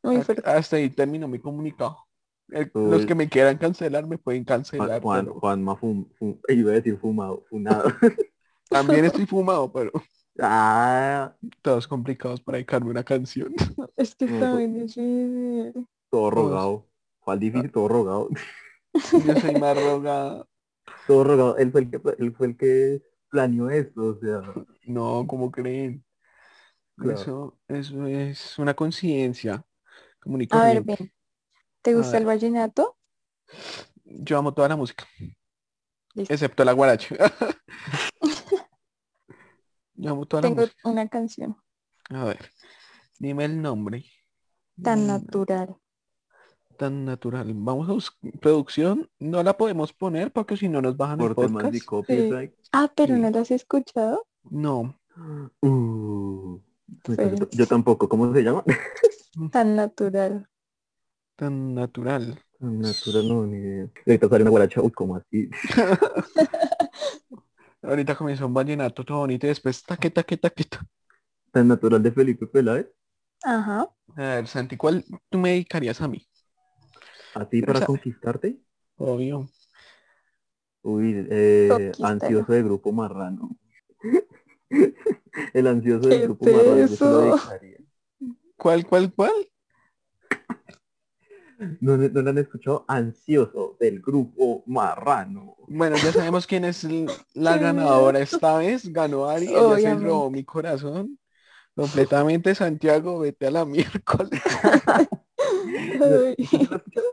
[0.03, 0.35] Muy Hasta-.
[0.45, 1.99] Hasta ahí terminó mi comunicado.
[2.49, 5.01] El- los que me quieran cancelar me pueden Juan, cancelar.
[5.03, 7.85] Juan, pero Juanma fum, fum- iba a decir fumado, funado.
[8.69, 9.91] También estoy fumado, pero
[10.41, 13.55] ah, todos complicados para dedicarme una canción.
[13.97, 15.87] Es que está pues- difícil.
[16.11, 16.87] todo rogado.
[17.21, 17.71] ¿Cuál difícil?
[17.71, 18.29] Todo rogado.
[19.27, 20.47] Yo soy más rogada.
[21.07, 21.57] Todo rogado.
[21.59, 24.43] Él fue el que, él fue el que planeó esto, o sea.
[24.87, 26.05] No, como creen?
[26.97, 27.21] Claro.
[27.21, 28.75] Eso, eso es una
[30.43, 31.13] y A ver, ven.
[31.83, 32.97] ¿Te gusta el vallenato?
[34.05, 35.07] Yo amo toda la música,
[36.15, 36.35] Listo.
[36.35, 37.17] excepto la guaracha.
[39.95, 40.77] Yo amo toda la Tengo música.
[40.85, 41.57] una canción
[42.11, 42.53] A ver,
[43.19, 44.05] dime el nombre.
[44.83, 45.77] tan natural.
[46.83, 47.53] Tan natural.
[47.55, 49.09] Vamos a buscar producción.
[49.21, 51.85] No la podemos poner porque si no nos bajan el Por de podcast.
[51.85, 52.53] copyright.
[52.73, 53.21] Ah, pero Sí.
[53.21, 54.27] ¿no lo has escuchado?
[54.51, 54.99] No.
[55.61, 56.59] Uh,
[57.53, 58.09] yo, tampoco.
[58.09, 58.65] ¿Cómo se llama?
[59.53, 60.49] Tan natural.
[61.37, 62.43] Tan natural.
[62.59, 63.89] Natural, no, ni idea.
[64.05, 64.83] Ahorita sale una guaracha.
[64.83, 65.51] Uy, ¿cómo así?
[67.83, 70.65] Ahorita comenzó un vallenato todo bonito y después taque, taque, taque.
[70.65, 70.85] ta.
[71.53, 72.89] Tan natural de Felipe Peláez.
[73.45, 73.89] Ajá.
[74.17, 76.27] A ver, Santi, ¿cuál tú me dedicarías a mí?
[77.35, 78.59] ¿A ti para conquistarte?
[78.97, 79.49] Obvio.
[80.83, 83.57] Uy, eh, ansioso de grupo marrano.
[85.55, 86.85] El ansioso del ¿Qué grupo es marrano.
[86.85, 87.37] eso?
[88.57, 89.33] ¿Cuál, cuál, cuál?
[91.81, 92.85] ¿No, no lo han escuchado?
[92.89, 95.57] Ansioso del grupo marrano.
[95.69, 96.87] Bueno, ya sabemos quién es
[97.35, 98.93] la ganadora esta vez.
[98.93, 101.19] Ganó Ari, ella se robó mi corazón.
[101.75, 104.43] Completamente Santiago, vete a la miércoles.
[104.87, 105.07] Ay,
[106.39, 107.07] ¿Sí lo has escuchado?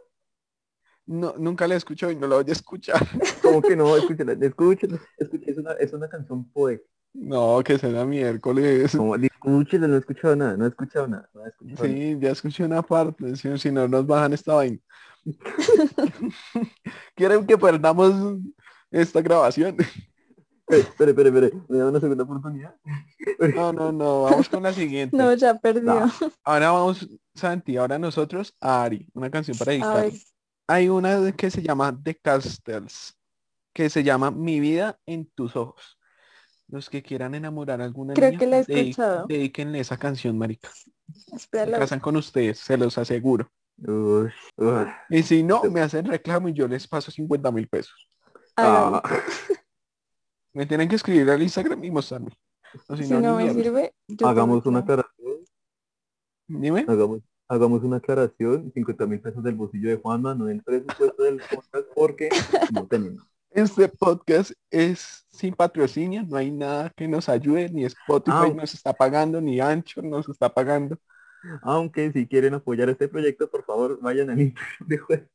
[1.12, 3.00] No, nunca la escucho y no la voy a escuchar.
[3.42, 3.98] ¿Cómo que no?
[3.98, 6.88] Escúchala, escúchala, escúchala, es una, es una canción poética.
[7.14, 8.96] No, que será miércoles.
[8.96, 12.00] Como, escúchala, no he escuchado nada, no he escuchado nada, no he escuchado nada.
[12.00, 14.78] Sí, ya escuché una parte, si, si no nos bajan esta vaina.
[17.16, 18.38] ¿Quieren que perdamos
[18.92, 19.78] esta grabación?
[20.68, 22.76] Espere, espere, espere, ¿me da una segunda oportunidad?
[23.56, 25.18] No, no, no, vamos con la siguiente.
[25.18, 25.82] no, ya perdió.
[25.82, 26.12] No.
[26.44, 30.04] Ahora vamos, Santi, ahora nosotros a Ari, una canción para A dedicar.
[30.04, 30.14] ver,
[30.70, 33.16] Hay una que se llama The Castles.
[33.74, 35.98] que se llama Mi vida en tus ojos.
[36.68, 39.26] Los que quieran enamorar a alguna Creo niña, que la he dedi- escuchado.
[39.28, 40.70] dedíquenle esa canción, marica.
[41.14, 41.80] Se Espérala.
[41.80, 43.50] casan con ustedes, se los aseguro.
[45.10, 47.96] Y si no, me hacen reclamo y yo les paso 50 mil pesos.
[48.56, 49.02] Hágalo.
[49.04, 49.04] Ah,
[50.54, 52.32] Me tienen que escribir al Instagram y mostrarme.
[52.88, 55.38] O si, Si no, no me sirve, yo hagamos una aclaración.
[56.48, 56.86] Dime.
[56.88, 58.72] Hagamos, hagamos una aclaración.
[58.74, 62.30] 50 mil pesos del bolsillo de Juanma, no del presupuesto del podcast porque
[62.72, 63.28] no tenemos.
[63.52, 68.54] Este podcast es sin patrocinio, no hay nada que nos ayude, ni Spotify Ah.
[68.56, 70.98] nos está pagando, ni Ancho nos está pagando.
[71.64, 75.30] Aunque si quieren apoyar este proyecto, por favor, vayan al Instagram de Juan.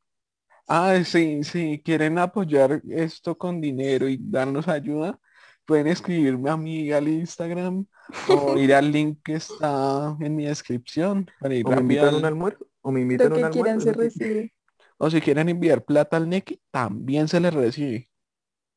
[0.67, 5.19] Ah, sí, si quieren apoyar esto con dinero y darnos ayuda,
[5.65, 7.85] pueden escribirme a mí al Instagram
[8.29, 12.15] o ir al link que está en mi descripción para ir O me invitan al-
[12.15, 12.67] un almuerzo.
[12.81, 13.93] O me invitan Lo a un que quieran almuerzo.
[13.99, 14.53] se recibe.
[14.97, 18.09] O si quieren enviar plata al Neki, también se les recibe.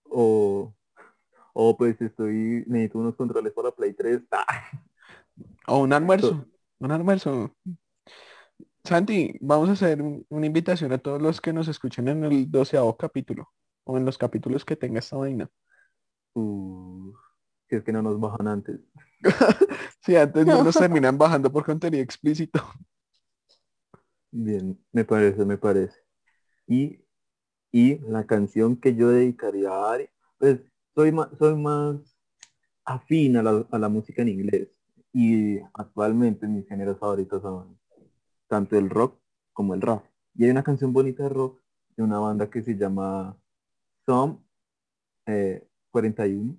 [0.05, 0.75] O,
[1.53, 4.23] o pues estoy, necesito unos controles para Play 3.
[4.33, 4.47] Ah,
[5.69, 6.47] O un almuerzo.
[6.81, 7.55] Un almuerzo.
[8.85, 12.51] Santi, vamos a hacer un- una invitación a todos los que nos escuchen en el
[12.51, 13.51] doceavo capítulo.
[13.85, 15.49] O en los capítulos que tenga esta vaina.
[16.39, 17.15] Uh,
[17.69, 18.81] si es que no nos bajan antes.
[20.01, 22.63] Si antes no nos terminan bajando por contenido explícito.
[24.31, 25.99] Bien, me parece, me parece.
[26.67, 27.05] Y,
[27.71, 30.61] y la canción que yo dedicaría a Ari, pues
[30.95, 31.97] soy más, soy más
[32.87, 34.69] afín a la, a la música en inglés.
[35.13, 37.79] Y actualmente mis géneros favoritos son
[38.47, 39.21] tanto el rock
[39.53, 40.05] como el rap.
[40.35, 41.61] Y hay una canción bonita de rock
[41.97, 43.37] de una banda que se llama
[44.07, 44.39] Some
[45.27, 46.57] eh, 41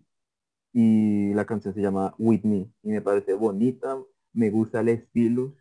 [0.73, 3.97] y la canción se llama With Me y me parece bonita,
[4.33, 5.55] me gusta el estilo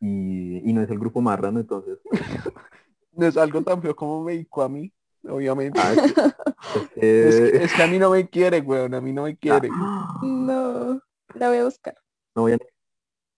[0.00, 1.98] y, y no es el grupo marrano, entonces
[3.12, 4.92] No es algo tan feo como me dedicó a mí,
[5.28, 5.80] obviamente.
[5.80, 6.10] ah, es,
[7.20, 9.36] Es, eh, que, es que a mí no me quiere, weón, a mí no me
[9.36, 9.76] quiere.
[9.80, 11.00] ah, No,
[11.34, 11.96] la voy a buscar.
[12.34, 12.58] no voy a-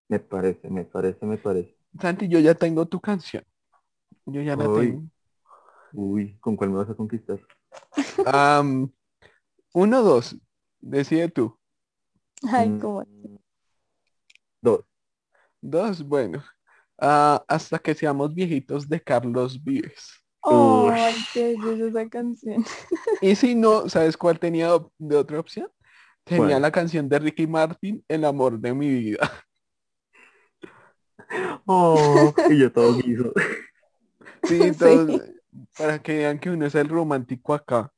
[0.09, 1.77] me parece, me parece, me parece.
[2.01, 3.43] Santi, yo ya tengo tu canción.
[4.25, 5.03] Yo ya la tengo.
[5.93, 7.39] Uy, ¿con cuál me vas a conquistar?
[9.73, 10.35] Uno, dos.
[10.79, 11.57] Decide tú.
[12.51, 13.03] Ay, Mm, cómo.
[14.61, 14.81] Dos.
[15.61, 16.43] Dos, bueno.
[16.97, 20.11] Ah, hasta que seamos viejitos de Carlos Vives.
[20.43, 22.63] Ay, qué belleza esa canción.
[23.21, 25.67] Y si no, ¿sabes cuál tenía de otra opción?
[26.23, 26.61] Tenía ¿Cuál?
[26.63, 29.19] la canción de Ricky Martin, El amor de mi vida.
[31.65, 33.31] Oh, y yo todo guiso.
[34.43, 34.79] Sí, Sí.
[34.79, 35.21] todos,
[35.77, 37.91] para que vean que uno es el romántico acá.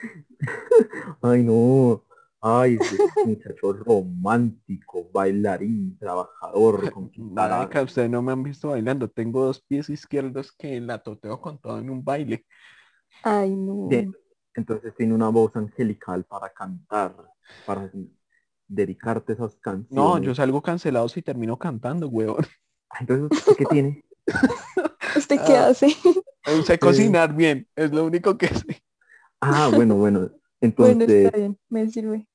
[1.22, 2.04] Ay, no.
[2.40, 7.50] Ay, ese muchacho romántico, bailarín, trabajador, conquistador.
[7.50, 9.08] Marica, ustedes no me han visto bailando.
[9.10, 12.46] Tengo dos pies izquierdos que la toteo con todo en un baile.
[13.22, 13.88] Ay, no.
[13.90, 14.08] De-
[14.54, 17.14] entonces tiene una voz angelical para cantar,
[17.64, 17.90] para
[18.68, 19.90] dedicarte esas canciones.
[19.96, 22.44] No, yo salgo cancelado si termino cantando, weón.
[22.90, 24.04] Ay, Entonces, ¿usted ¿qué tiene?
[25.16, 25.68] ¿Usted qué Ah.
[25.68, 25.96] hace?
[26.64, 28.82] Sé cocinar bien, es lo único que sé.
[29.40, 30.30] Ah, bueno, bueno.
[30.60, 32.26] Bueno, Entonces, está bien, me sirve.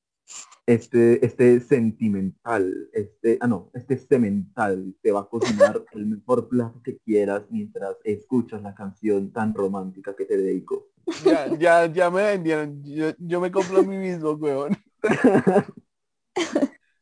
[0.65, 6.81] este, este sentimental, este, ah no, este semental te va a cocinar el mejor plato
[6.81, 10.87] que quieras mientras escuchas la canción tan romántica que te dedico.
[11.25, 12.81] Ya, ya, ya me vendieron.
[12.81, 14.77] Yo, yo me compro a mí mismo, weón.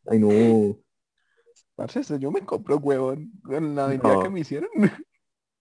[0.07, 0.77] Ay, no.
[1.75, 3.31] Parce, yo me compro, weón.
[3.43, 4.23] Con la vendida No.
[4.23, 4.69] que me hicieron.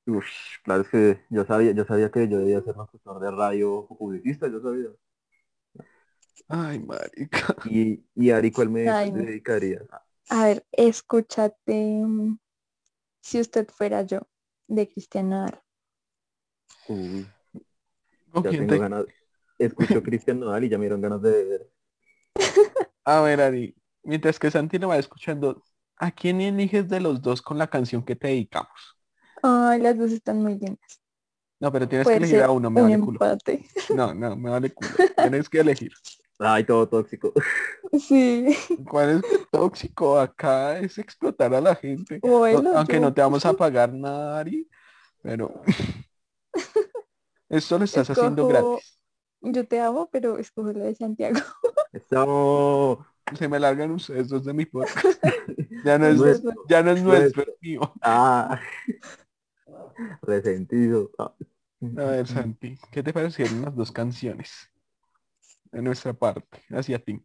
[0.07, 0.27] Uf,
[0.65, 3.97] claro es que yo sabía, yo sabía que yo debía ser locutor de radio o
[3.97, 4.89] publicista, yo sabía.
[6.49, 7.55] Ay, marica.
[7.65, 9.81] Y, y Ari, ¿cuál me Ay, dedicaría?
[10.31, 12.39] A ver, escúchate mm,
[13.23, 14.21] Si usted fuera yo,
[14.69, 15.63] de Cristian Nodal.
[16.85, 17.33] Uy,
[18.31, 19.07] ¿Con ya quién tengo te- ganas.
[19.59, 21.71] Escucho Cristian Nodal y ya me dieron ganas de beber.
[23.05, 25.65] A ver, Ari, mientras que Santi lo va escuchando,
[25.97, 28.99] ¿a quién eliges de los dos con la canción que te dedicamos?
[29.43, 30.79] Ay, las dos están muy llenas.
[31.61, 33.19] No, pero tienes que elegir a uno, me un vale culo.
[33.23, 33.67] empate.
[33.95, 34.91] No, no, me vale culo.
[35.17, 35.93] Tienes que elegir.
[36.39, 37.35] Ay, todo tóxico.
[37.99, 38.57] Sí.
[38.89, 40.19] ¿Cuál es el tóxico?
[40.19, 42.19] Acá es explotar a la gente.
[42.23, 44.67] O el No, aunque no te vamos a pagar nada, Ari,
[45.23, 45.61] pero
[47.49, 48.99] esto lo estás haciendo gratis.
[49.43, 51.41] Yo te amo, pero escojo la de Santiago.
[51.93, 53.07] Eso.
[53.39, 55.23] Se me largan ustedes dos de mi podcast.
[55.85, 56.53] Ya no es, Nuestro.
[56.69, 57.81] ya no es nuestro, es mío.
[58.03, 58.61] Ah.
[60.23, 61.11] Resentido.
[61.19, 61.35] Ah.
[61.97, 64.71] A ver, Santi, ¿qué te parecieron las dos canciones?
[65.73, 67.25] De nuestra parte, hacia ti.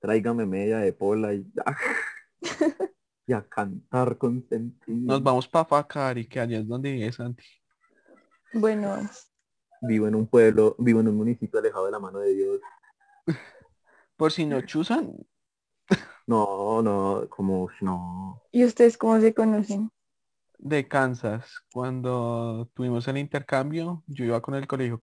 [0.00, 1.64] Tráigame media de pola y ya.
[3.26, 4.98] y a cantar con sentido.
[4.98, 7.44] Nos vamos para Facari, que allá es donde vive Santi.
[8.52, 9.00] Bueno,
[9.82, 12.60] vivo en un pueblo, vivo en un municipio alejado de la mano de Dios.
[14.16, 15.14] Por si no chusan,
[16.26, 18.42] No, no, como no.
[18.50, 19.90] ¿Y ustedes cómo se conocen?
[20.64, 25.02] De Kansas, cuando tuvimos el intercambio, yo iba con el colegio.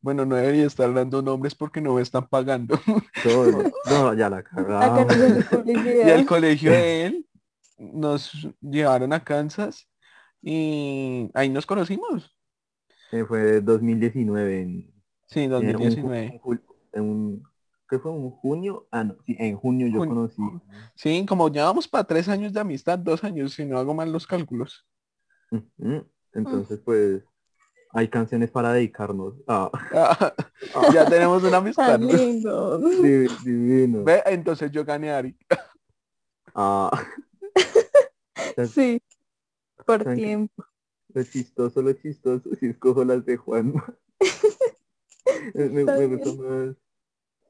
[0.00, 2.78] Bueno, no debería estar dando nombres porque no me están pagando.
[3.22, 5.14] Todo- no, ya la cagamos.
[6.04, 7.26] Y al colegio de él
[7.78, 9.88] nos llevaron a Kansas
[10.42, 12.36] y ahí nos conocimos.
[13.12, 14.92] Eh, fue 2019 en,
[15.26, 16.26] Sí, en un, ju- 2019.
[16.32, 16.62] en jul-
[16.92, 17.42] en un-
[17.94, 18.10] ¿qué fue?
[18.10, 18.88] ¿Un junio?
[18.90, 20.14] Ah, no, sí, en junio yo Junio.
[20.14, 20.42] conocí.
[20.96, 24.10] Sí, como ya vamos para tres años de amistad, dos años, si no hago mal
[24.12, 24.84] los cálculos.
[26.32, 27.22] Entonces, pues,
[27.92, 29.34] hay canciones para dedicarnos.
[29.46, 30.34] Ah, Ah,
[30.92, 31.86] ya tenemos una amistad.
[32.00, 32.80] Tan lindo.
[32.80, 34.02] divi- divino.
[34.02, 35.36] Ve, entonces yo gané a Ari.
[36.54, 36.90] Ah,
[38.74, 39.00] Sí.
[39.86, 40.64] Por tiempo.
[41.12, 43.74] lo chistoso, lo chistoso, si escojo las de Juan.
[45.54, 46.76] me, me- más,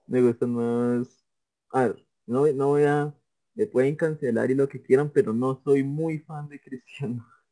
[0.07, 1.25] me gustan más.
[1.71, 3.15] A ver, no, voy- no voy a,
[3.55, 7.27] me pueden cancelar y lo que quieran, pero no soy muy fan de Cristiano.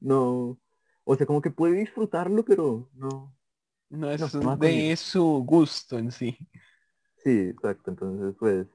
[0.00, 0.58] No,
[1.04, 3.34] o sea, como que puede disfrutarlo, pero no.
[3.90, 6.36] No es No, de su gusto en sí.
[7.16, 8.66] Sí, exacto, entonces pues,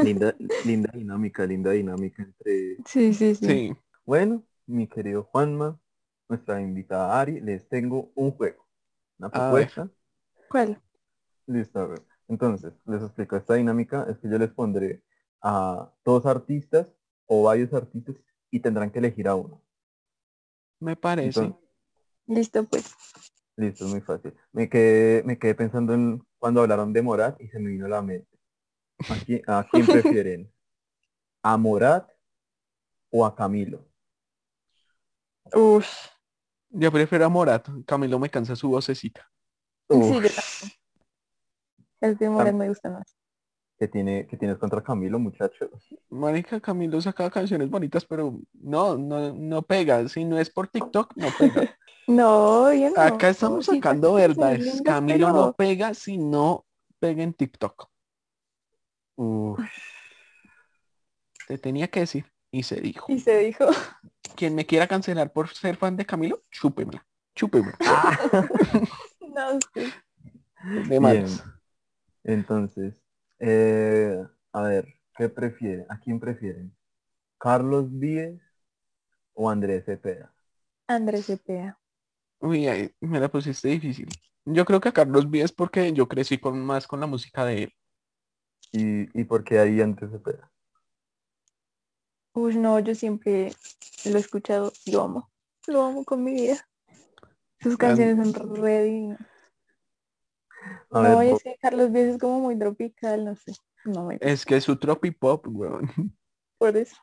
[0.00, 3.62] linda, linda dinámica, linda dinámica entre Sí, sí, sí.
[3.64, 3.76] Sí.
[4.06, 5.80] Bueno, mi querido Juanma,
[6.28, 8.66] nuestra invitada Ari, les tengo un juego,
[9.18, 9.90] una propuesta.
[10.48, 10.80] ¿Cuál?
[11.50, 12.02] Listo, a ver.
[12.28, 15.02] Entonces, les explico esta dinámica, es que yo les pondré
[15.42, 16.86] a dos artistas
[17.26, 18.14] o varios artistas
[18.52, 19.60] y tendrán que elegir a uno.
[20.78, 21.40] Me parece.
[21.40, 21.70] Entonces,
[22.26, 22.94] Listo, pues.
[23.56, 24.32] listo, es muy fácil.
[24.52, 27.88] Me quedé, me quedé pensando en cuando hablaron de Morat y se me vino a
[27.88, 28.38] la mente.
[29.08, 30.52] ¿A quién, a quién prefieren?
[31.42, 32.08] ¿A Morat
[33.10, 33.84] o a Camilo?
[35.52, 35.88] Uf.
[36.68, 37.68] Yo prefiero a Morat.
[37.84, 39.28] Camilo me cansa su vocecita.
[39.88, 40.28] Sí, yo.
[42.00, 43.16] El de Morat me gusta más.
[43.78, 45.70] ¿qué, tiene, ¿Qué tienes contra Camilo, muchachos?
[46.10, 50.06] Marica, Camilo saca canciones bonitas, pero no, no, no pega.
[50.08, 51.76] Si no es por TikTok, no pega.
[52.06, 53.00] No, yo no.
[53.00, 54.58] Acá estamos Sí, sacando verdades.
[54.58, 56.66] lindas, Camilo pero- no pega si no
[56.98, 57.88] pega en TikTok.
[59.16, 59.60] Uf,
[61.46, 62.24] Te tenía que decir.
[62.50, 63.06] Y se dijo.
[63.12, 63.66] Y se dijo.
[64.36, 67.06] Quien me quiera cancelar por ser fan de Camilo, chúpemela.
[67.36, 67.76] Chúpemela.
[69.20, 69.92] No sé.
[70.88, 71.26] De Bien.
[72.24, 72.94] Entonces,
[73.38, 74.18] eh,
[74.52, 75.86] a ver, ¿qué prefieren?
[75.88, 76.74] ¿A quién prefieren?
[77.38, 78.40] ¿Carlos Díez
[79.34, 80.34] o Andrés Cepeda?
[80.88, 81.80] Andrés Cepeda.
[82.40, 84.08] Uy, ahí me la pusiste difícil.
[84.44, 87.64] Yo creo que a Carlos Víez porque yo crecí con más con la música de
[87.64, 87.72] él.
[88.72, 90.50] ¿Y, y por qué ahí Andrés Cepeda?
[92.34, 93.52] Uy, no, yo siempre
[94.04, 95.30] lo he escuchado y lo amo.
[95.68, 96.68] Lo amo con mi vida.
[97.62, 99.20] Sus canciones son re divinas.
[100.92, 103.52] A No, ver, es que Carlos Vives es como muy tropical, no sé.
[103.84, 105.90] No me Es que es su tropipop, weón.
[106.58, 106.96] por eso.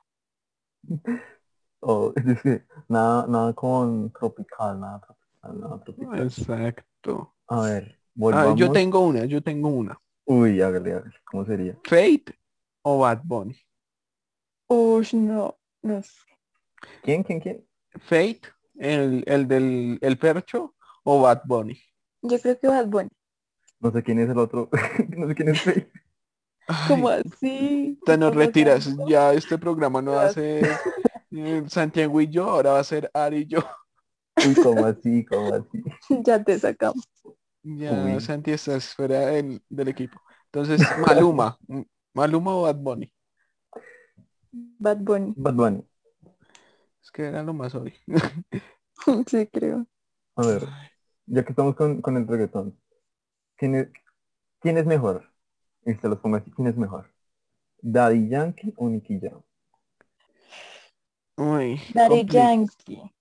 [1.82, 6.22] oh, es que nada, nada con tropical, nada tropical, nada tropical.
[6.24, 7.36] Exacto.
[7.48, 8.58] A ver, Ah, volvamos.
[8.58, 10.00] yo tengo una, yo tengo una.
[10.26, 11.78] Uy, hágale, hágale, ¿cómo sería?
[11.84, 12.34] Fate
[12.84, 13.56] o Bad Bunny.
[14.70, 16.16] Uy, no, no sé.
[17.02, 17.68] ¿Quién, quién, quién?
[18.00, 18.42] Fate,
[18.80, 21.80] el, el del el percho o Bad Bunny.
[22.22, 23.10] Yo creo que Bad Bunny.
[23.80, 24.70] No sé quién es el otro,
[25.18, 25.92] no sé quién es Faye.
[26.86, 28.00] ¿Cómo así?
[28.06, 28.86] te nos ¿Cómo retiras.
[28.86, 29.08] tanto?
[29.08, 30.82] Ya este programa no va a ser
[31.32, 33.60] eh, Santiago y yo, ahora va a ser Ari y yo.
[34.46, 35.26] Uy, ¿cómo así?
[35.26, 35.84] ¿Cómo así?
[36.26, 37.04] Ya te sacamos.
[37.64, 38.20] Ya Uy.
[38.20, 40.20] Santi estás fuera del, del equipo.
[40.46, 41.58] Entonces, Maluma.
[42.14, 43.12] Maluma o Bad Bunny.
[44.80, 45.34] Bad Bunny.
[45.36, 45.84] Bad Bunny.
[47.04, 47.94] Es que era lo más obvio.
[49.28, 49.88] Sí, creo.
[50.36, 50.64] A ver,
[51.26, 52.78] ya que estamos con, con el reggaetón,
[53.58, 53.90] ¿quién es,
[54.62, 55.32] quién es mejor?
[55.86, 57.12] Y se los pongo así, ¿quién es mejor?
[57.82, 59.42] ¿Daddy Yankee o Nicky Jam?
[61.38, 63.12] Uy, Daddy Yankee.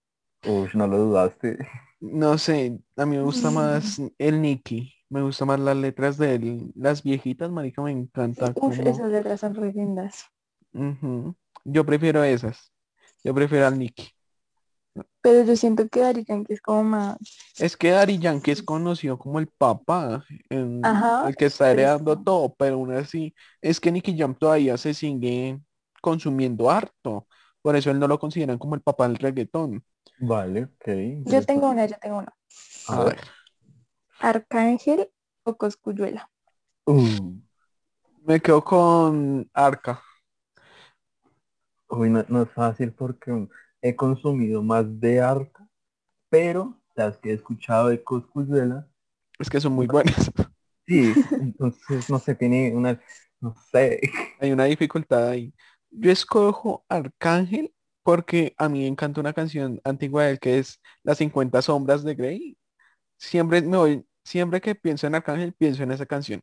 [0.42, 1.58] Uy, no lo dudaste.
[2.00, 3.50] No sé, a mí me gusta Mm.
[3.50, 4.92] más el Nicky.
[5.08, 6.72] Me gusta más las letras de él.
[6.74, 8.56] Las viejitas, marica, me encanta.
[8.56, 10.24] Uf, esas letras son re lindas.
[11.64, 12.72] Yo prefiero esas.
[13.24, 14.10] Yo prefiero al Nicky.
[15.26, 17.16] Pero yo siento que Daddy Yankee es como más...
[17.58, 22.16] Es que Daddy Yankee es conocido como el papá, en- Ajá, el que está heredando
[22.22, 25.58] todo, pero aún así, es que Nicky Jam todavía se sigue
[26.02, 27.26] consumiendo harto.
[27.62, 29.82] Por eso él no lo consideran como el papá del reggaetón.
[30.18, 30.88] Vale, ok.
[31.24, 32.32] Yo tengo una, yo tengo una.
[32.88, 33.20] A ver.
[34.30, 35.00] Arcángel
[35.48, 36.22] o Coscuyuela.
[36.86, 37.32] Uh,
[38.26, 40.02] Me quedo con Arca.
[41.88, 43.48] uy, no, no es fácil porque
[43.88, 45.68] he consumido más de Arca,
[46.30, 48.88] pero las que he escuchado de Coscuzuela,
[49.38, 50.30] Es que son muy buenas.
[50.86, 53.00] sí, entonces no sé, tiene una,
[53.40, 54.00] no sé,
[54.38, 55.54] Hay una dificultad ahí.
[55.90, 57.72] Yo escojo Arcángel
[58.02, 62.04] porque a mí me encanta una canción antigua de él que es Las 50 sombras
[62.04, 62.58] de Grey.
[63.18, 66.42] Siempre me voy, siempre que pienso en Arcángel, pienso en esa canción.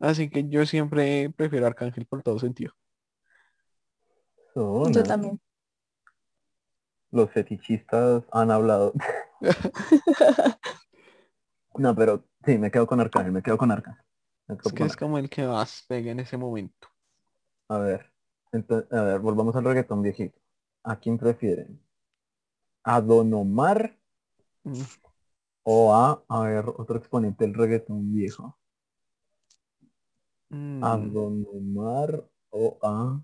[0.00, 2.74] Así que yo siempre prefiero Arcángel por todo sentido.
[4.54, 4.92] Zona.
[4.92, 5.40] Yo también.
[7.12, 8.92] Los fetichistas han hablado.
[11.74, 14.04] No, pero sí, me quedo con Arcángel, me quedo con Arcángel.
[14.46, 16.88] Quedo Es que es como el que más pega en ese momento.
[17.68, 18.12] A ver,
[18.52, 20.38] entonces, a ver, volvamos al reggaetón viejito.
[20.84, 21.80] ¿A quién prefieren?
[22.84, 23.96] ¿A Don Omar
[24.64, 24.86] Mm,
[25.64, 28.56] o a, a ver, otro exponente del reggaetón viejo?
[30.82, 33.20] ¿A mm, Don Omar o a...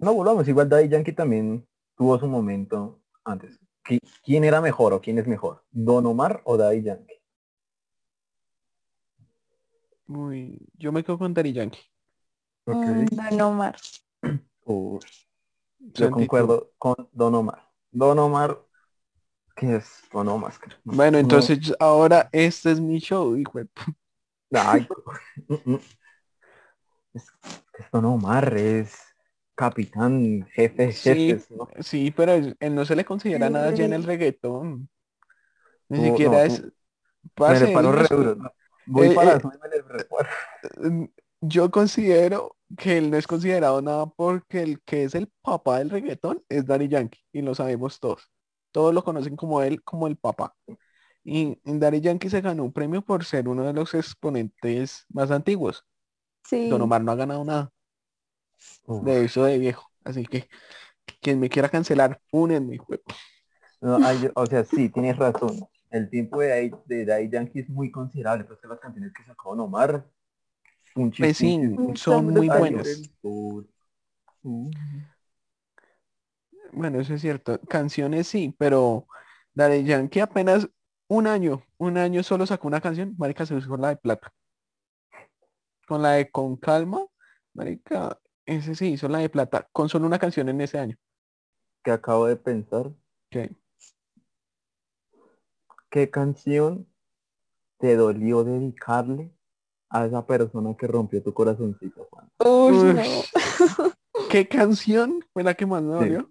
[0.00, 3.58] No, volvamos, igual Daddy Yankee también tuvo su momento antes.
[3.84, 5.64] ¿Qui- ¿Quién era mejor o quién es mejor?
[5.70, 7.14] ¿Don Omar o Daddy Yankee?
[10.08, 11.80] Uy, yo me quedo con Daddy Yankee.
[12.66, 12.86] Ok.
[12.86, 13.76] Mm, Don Omar.
[14.64, 15.00] Uy,
[15.78, 17.68] yo concuerdo con Don Omar.
[17.90, 18.58] Don Omar,
[19.56, 20.52] ¿qué es Don Omar?
[20.84, 21.18] No, Bueno, no.
[21.20, 23.68] entonces ahora este es mi show, hijo de
[24.54, 24.86] Ay,
[25.48, 25.80] mm, mm.
[27.14, 27.26] es,
[27.78, 29.11] es Don Omar, es
[29.64, 31.68] capitán, jefe, Sí, jefes, ¿no?
[31.80, 34.06] sí, pero él no se le considera nada ya en el Sí.
[34.08, 34.88] reggaetón.
[35.88, 36.62] Ni Tú- siquiera no, es...
[36.62, 36.72] tú-
[37.36, 38.52] Me re duro, ¿no?
[38.86, 39.40] Voy Eh, para eh,
[40.78, 40.90] me.
[40.90, 41.08] Mm,
[41.40, 45.90] Yo considero que él no es considerado nada porque el que es el papá del
[45.90, 48.30] reggaetón es Daddy Yankee y lo sabemos todos.
[48.72, 50.54] Todos lo conocen como él, como el papá.
[51.24, 55.84] Y Daddy Yankee se ganó un premio por ser uno de los exponentes más antiguos.
[56.44, 56.68] Sí.
[56.68, 57.71] Don Omar no ha ganado nada
[58.86, 59.04] Uf.
[59.04, 59.90] de eso de viejo.
[60.04, 60.48] Así que
[61.20, 62.74] quien me quiera cancelar, únenme.
[62.76, 63.02] hijo de-
[63.80, 63.98] No,
[64.34, 65.66] o sea, sí, tienes razón.
[65.90, 69.12] El tiempo de Daddy, de Daddy Yankee es muy considerable, pero es que las canciones
[69.12, 70.06] que sacó Omar,
[70.94, 71.58] un Pues sí,
[71.94, 73.12] son muy buenas.
[76.72, 77.60] Bueno, eso es cierto.
[77.68, 79.06] Canciones sí, pero
[79.54, 80.68] Daddy Yankee apenas
[81.08, 84.32] un año, un año solo sacó una canción, marica, se usó la de plata.
[85.86, 87.04] Con la de Con Calma,
[87.54, 90.96] marica, ese sí hizo la de plata, con solo una canción en ese año.
[91.84, 92.92] que acabo de pensar,
[93.30, 93.50] Que
[95.90, 96.86] ¿qué canción
[97.78, 99.30] te dolió dedicarle
[99.90, 102.28] a esa persona que rompió tu corazoncito, Juan?
[102.44, 102.94] Uy, Uy.
[102.94, 103.02] no.
[104.30, 106.30] ¿Qué canción fue la que más me dolió?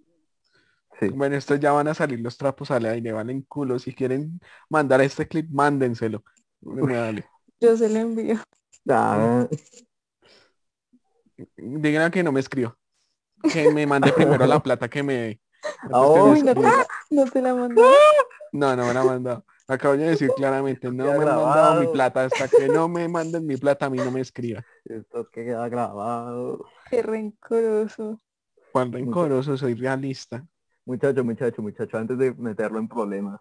[1.00, 1.10] Sí.
[1.10, 3.80] Bueno, estos ya van a salir los trapos al aire, valen culo.
[3.80, 6.24] Si quieren mandar este clip, mándenselo.
[6.62, 7.26] Me vale.
[7.60, 8.38] Yo se lo envío.
[8.89, 9.47] Ah,
[11.58, 12.77] Digan que no me escriba.
[13.51, 15.41] Que me mande primero la plata que me dé.
[15.62, 16.54] Que oh, no,
[17.12, 17.82] no te la mandó.
[18.51, 19.45] No, no me la mandado.
[19.67, 22.25] Acabo de decir claramente, no me han mandado mi plata.
[22.25, 24.63] Hasta que no me manden mi plata, a mí no me escriba.
[24.84, 26.65] esto queda grabado.
[26.89, 28.19] Qué rencoroso.
[28.71, 30.45] Juan Rencoroso, soy realista.
[30.86, 33.39] Muchacho, muchacho, muchacho, antes de meterlo en problemas,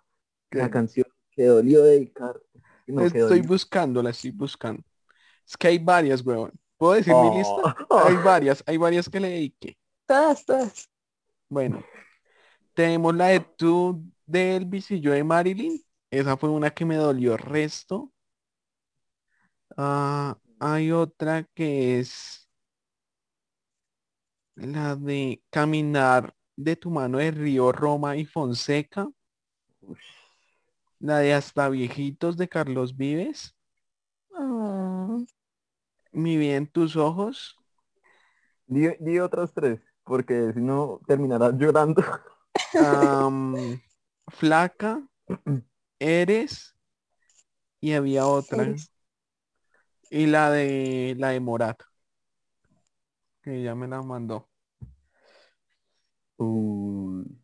[0.51, 0.59] ¿Qué?
[0.59, 2.41] la canción que dolió dedicar.
[2.87, 3.45] No, que Estoy dolió.
[3.45, 4.83] buscando, la estoy buscando.
[5.47, 6.53] Es que hay varias, huevón.
[6.81, 7.77] ¿Puedo decir mi lista?
[7.91, 7.99] Oh.
[8.07, 9.77] Hay varias, hay varias que le dediqué.
[10.07, 10.91] Todas, todas.
[11.51, 11.85] Bueno,
[12.73, 15.79] tenemos la de tú de Elvis y yo de Marilyn.
[16.11, 18.11] Esa fue una que me dolió resto.
[19.77, 22.49] Ah, hay otra que es
[24.55, 29.07] la de caminar de tu mano de Río Roma y Fonseca.
[30.99, 33.55] La de hasta viejitos de Carlos Vives.
[34.35, 35.19] Ah,
[36.13, 37.57] Mi vida en tus ojos.
[38.67, 42.03] Di, di otras tres, porque si no terminarás llorando.
[44.29, 45.07] flaca.
[45.99, 46.77] Eres.
[47.81, 48.63] Y había otra.
[48.63, 48.93] Eres.
[50.11, 51.81] Y la de la de Morat.
[53.43, 54.51] Que ya me la mandó.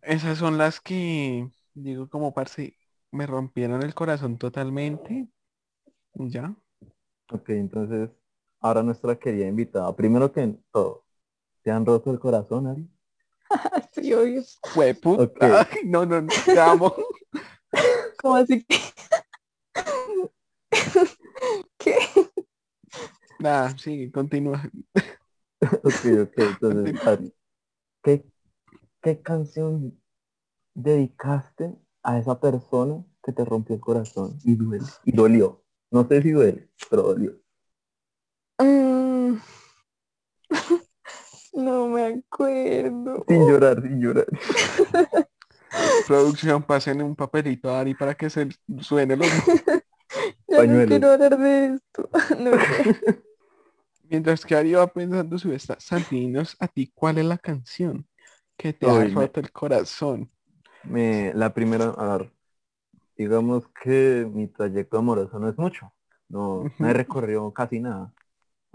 [0.03, 2.77] Esas son las que digo como parce,
[3.11, 5.29] me rompieron el corazón totalmente.
[6.15, 6.57] Ya.
[7.31, 8.11] ok, entonces,
[8.61, 9.95] ahora nuestra querida invitada.
[9.95, 11.05] Primero que todo,
[11.63, 12.89] ¿te han roto el corazón, Ari?
[13.93, 14.43] sí, obvio.
[14.73, 15.23] Fue puta.
[15.23, 15.43] Ok.
[15.43, 16.95] Ay, no, no, no, te amo.
[18.23, 18.77] ¿Cómo así que?
[21.79, 21.97] ¿Qué?
[23.39, 24.63] Nada, sí, continúa.
[25.61, 27.35] ok, ok, entonces, Ari,
[28.03, 28.25] ¿qué,
[29.03, 30.01] ¿qué canción
[30.75, 34.87] dedicaste a esa persona que te rompió el corazón y duele?
[35.05, 35.63] Y dolió.
[35.91, 37.39] No sé si duele, pero dolió.
[38.59, 39.41] Mm.
[41.53, 43.25] No me acuerdo.
[43.29, 44.27] Sin llorar, sin llorar.
[46.07, 48.49] Producción, pasen un papelito a Ari para que se
[48.81, 49.29] suene los...
[50.49, 52.09] Ya no quiero hablar de esto.
[52.39, 53.11] No sé.
[54.09, 58.07] Mientras que Ari va pensando su esta, Santinos, a ti, ¿cuál es la canción
[58.57, 60.31] que te ha me- roto el corazón?
[60.85, 62.33] Me, la primera, a ver,
[63.17, 65.93] digamos que mi trayecto amoroso no es mucho.
[66.29, 68.13] No, no he recorrido casi nada.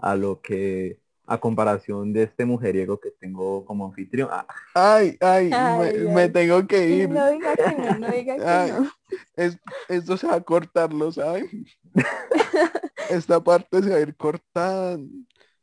[0.02, 4.28] A lo que, a comparación de este mujeriego que tengo como anfitrión.
[4.32, 6.32] ah, Ay, ay, me, Ay, me ay.
[6.32, 7.08] tengo que ir.
[7.08, 8.72] No diga que no, no diga que Ay.
[8.72, 8.90] no.
[9.36, 11.64] Es- esto se va a cortar, ¿lo saben?
[13.10, 14.98] Esta parte se va a ir cortada.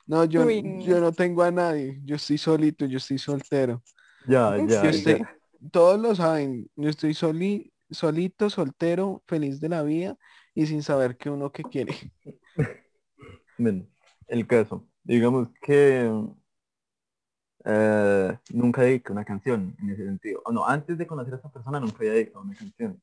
[0.07, 1.99] No, yo, Uy, yo no tengo a nadie.
[2.05, 3.81] Yo estoy solito, yo estoy soltero.
[4.27, 5.17] ya, ¿En ya, Yo
[5.71, 10.17] todos lo saben, yo estoy soli, solito, soltero, feliz de la vida
[10.55, 11.95] y sin saber qué uno que quiere.
[13.57, 13.85] Bueno,
[14.29, 14.87] el caso.
[15.03, 16.09] Digamos que
[17.65, 20.41] eh, nunca dediqué una canción en ese sentido.
[20.45, 23.01] O no, antes de conocer a esa persona nunca había dedicado una canción.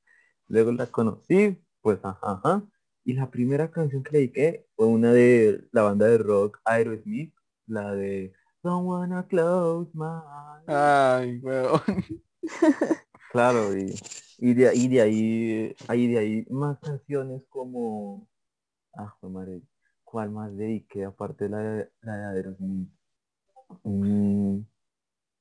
[0.48, 2.62] Luego la conocí, pues ajá, ajá.
[3.04, 7.34] Y la primera canción que le dediqué fue una de la banda de rock Aerosmith,
[7.66, 10.20] la de Don't wanna close my
[10.66, 10.68] eyes.
[10.68, 11.80] Ay, weón.
[13.30, 13.94] Claro, y,
[14.38, 18.28] y de, y de ahí, ahí de ahí más canciones como,
[18.96, 19.60] ah, madre,
[20.16, 22.88] ¿cuál más dediqué aparte de la de, la de Aerosmith?
[23.84, 24.60] Mm,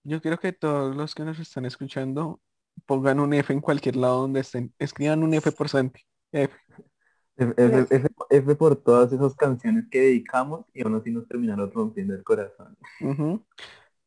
[0.03, 2.41] Yo quiero que todos los que nos están escuchando
[2.85, 4.73] pongan un F en cualquier lado donde estén.
[4.79, 6.01] Escriban un F por Santi.
[6.31, 6.53] F.
[7.37, 11.71] F, F- F- F por todas esas canciones que dedicamos y aún así nos terminaron
[11.71, 12.77] rompiendo el corazón.
[12.99, 13.45] Ujú.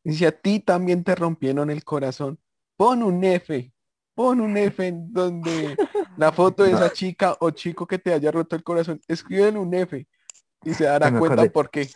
[0.03, 2.39] Y si a ti también te rompieron el corazón,
[2.77, 3.73] pon un F.
[4.15, 5.81] Pon un F en donde
[6.15, 9.73] la foto de esa chica o chico que te haya roto el corazón, escriben un
[9.73, 10.07] F
[10.63, 11.51] y se dará cuenta acordé.
[11.51, 11.93] por qué.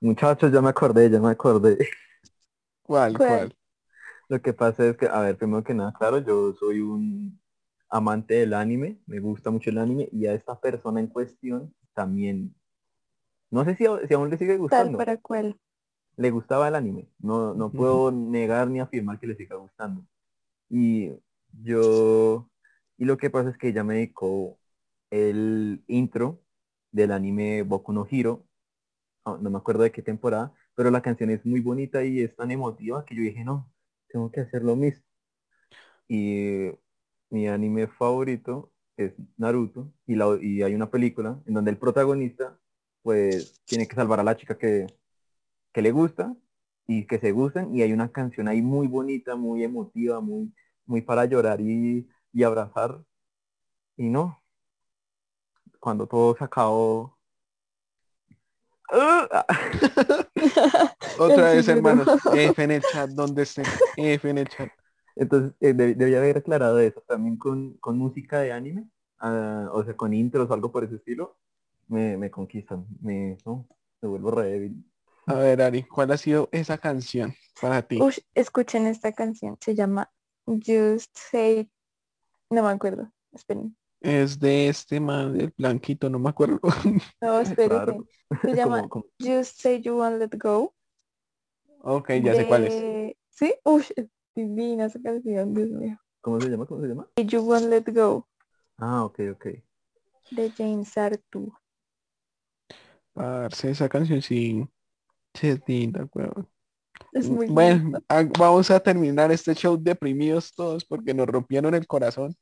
[0.00, 1.78] Muchachos, ya me acordé, ya me acordé.
[2.82, 3.54] ¿Cuál, ¿Cuál?
[3.54, 3.56] cuál?
[4.28, 7.40] Lo que pasa es que, a ver, primero que nada, claro, yo soy un
[7.90, 12.54] amante del anime, me gusta mucho el anime y a esta persona en cuestión también,
[13.50, 15.58] no sé si, a- si aún le sigue Tal gustando, para cual.
[16.16, 20.04] le gustaba el anime, no, no puedo negar ni afirmar que le siga gustando.
[20.70, 21.12] Y
[21.62, 22.50] yo,
[22.98, 24.58] y lo que pasa es que ella me dedicó
[25.10, 26.42] el intro
[26.92, 28.46] del anime Boku no Hero,
[29.24, 32.36] ah, no me acuerdo de qué temporada, pero la canción es muy bonita y es
[32.36, 33.72] tan emotiva que yo dije, no,
[34.08, 35.04] tengo que hacer lo mismo.
[36.08, 36.70] Y
[37.30, 42.58] mi anime favorito es Naruto y, la, y hay una película en donde el protagonista
[43.02, 44.86] pues tiene que salvar a la chica que,
[45.72, 46.36] que le gusta
[46.86, 50.54] y que se gustan y hay una canción ahí muy bonita, muy emotiva, muy,
[50.86, 53.02] muy para llorar y, y abrazar.
[53.96, 54.39] Y no,
[55.80, 57.18] cuando todo se acabó...
[61.18, 62.08] Otra vez, hermanos.
[62.34, 63.64] F en el chat, donde estén.
[63.96, 64.68] F en el chat.
[65.16, 69.84] Entonces, eh, deb- debía haber aclarado eso también con, con música de anime, ah, o
[69.84, 71.36] sea, con intros o algo por ese estilo,
[71.88, 73.66] me, me conquistan, me, no,
[74.00, 74.84] me vuelvo re débil.
[75.26, 78.00] A ver, Ari, ¿cuál ha sido esa canción para ti?
[78.00, 79.58] Ush, escuchen esta canción.
[79.60, 80.10] Se llama
[80.46, 81.70] Just Say.
[82.50, 83.12] No me acuerdo.
[83.32, 83.76] Esperen.
[84.00, 86.60] Es de este man, el blanquito, no me acuerdo.
[87.22, 87.42] No.
[87.54, 88.06] Claro.
[88.42, 90.74] Se llama como- Just Say You Won't Let Go.
[91.82, 93.14] ok, ya sé cuál es.
[93.30, 93.54] ¿Sí?
[93.96, 95.98] Es divina esa canción, Dios mío.
[96.22, 96.66] ¿Cómo se llama?
[96.66, 97.06] ¿Cómo se llama?
[97.16, 98.26] You Won't Let Go
[98.78, 99.46] Ah, ok, ok.
[100.30, 101.52] de James Arthur.
[103.12, 104.66] Parce, esa canción sí,
[105.34, 106.48] sí es linda, weón.
[107.12, 108.02] Es muy Bueno, linda.
[108.08, 112.36] ah, vamos a terminar este show deprimidos todos porque nos rompieron el corazón.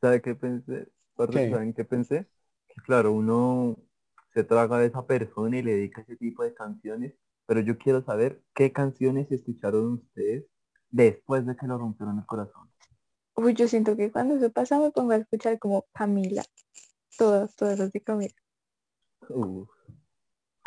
[0.00, 0.88] ¿Sabe qué pensé?
[1.30, 1.50] ¿Qué?
[1.50, 2.26] ¿Saben qué pensé?
[2.68, 3.76] Que claro, uno
[4.32, 7.14] se traga de esa persona y le dedica ese tipo de canciones,
[7.46, 10.44] pero yo quiero saber qué canciones escucharon ustedes
[10.90, 12.68] después de que lo rompieron el corazón.
[13.36, 16.44] Uy, yo siento que cuando eso pasa me pongo a escuchar como Camila.
[17.16, 18.34] Todas, todas las de Camila.
[19.28, 19.68] Uf.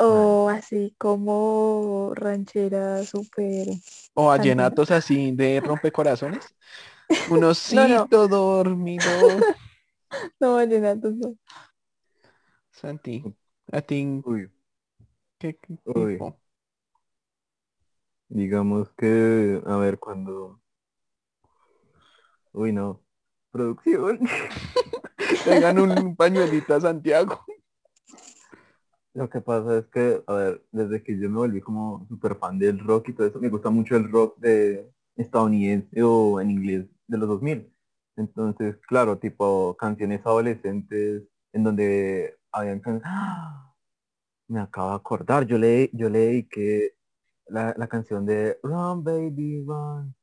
[0.00, 3.68] O así como ranchera súper.
[4.14, 6.54] O vallenatos así de rompecorazones.
[7.30, 9.04] Un osito dormido.
[10.40, 11.36] No, vallenatos no.
[12.70, 13.14] Santi,
[13.72, 14.48] a ti, Uy,
[15.38, 16.16] ¿qué, qué Uy.
[16.16, 16.40] tipo?
[18.28, 20.60] digamos que, a ver, cuando...
[22.52, 23.02] Uy, no.
[23.50, 24.20] Producción.
[25.44, 27.44] Tengan un pañuelito a Santiago.
[29.14, 32.58] Lo que pasa es que, a ver, desde que yo me volví como súper fan
[32.58, 36.86] del rock y todo eso, me gusta mucho el rock de estadounidense o en inglés
[37.06, 37.72] de los 2000.
[38.18, 43.74] Entonces, claro, tipo canciones adolescentes en donde habían can- ¡Ah!
[44.48, 46.94] Me acabo de acordar, yo le, yo le dediqué
[47.48, 50.14] la, la canción de Run Baby Run.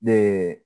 [0.00, 0.64] De...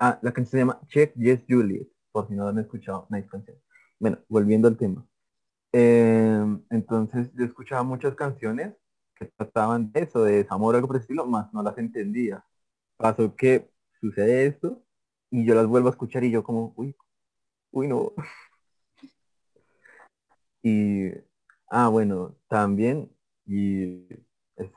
[0.00, 3.28] Ah, la canción se llama Check Yes Juliet, por si no lo han escuchado, nice
[3.28, 3.56] canción.
[3.98, 5.06] Bueno, volviendo al tema.
[5.72, 8.74] Em, entonces yo escuchaba muchas canciones
[9.16, 12.44] que trataban de eso, de desamor algo por el estilo, más no las entendía.
[12.98, 13.69] Pasó que
[14.00, 14.82] sucede esto
[15.30, 16.96] y yo las vuelvo a escuchar y yo como, uy,
[17.72, 18.12] uy no.
[20.62, 21.10] Y,
[21.70, 23.10] ah, bueno, también,
[23.46, 24.06] y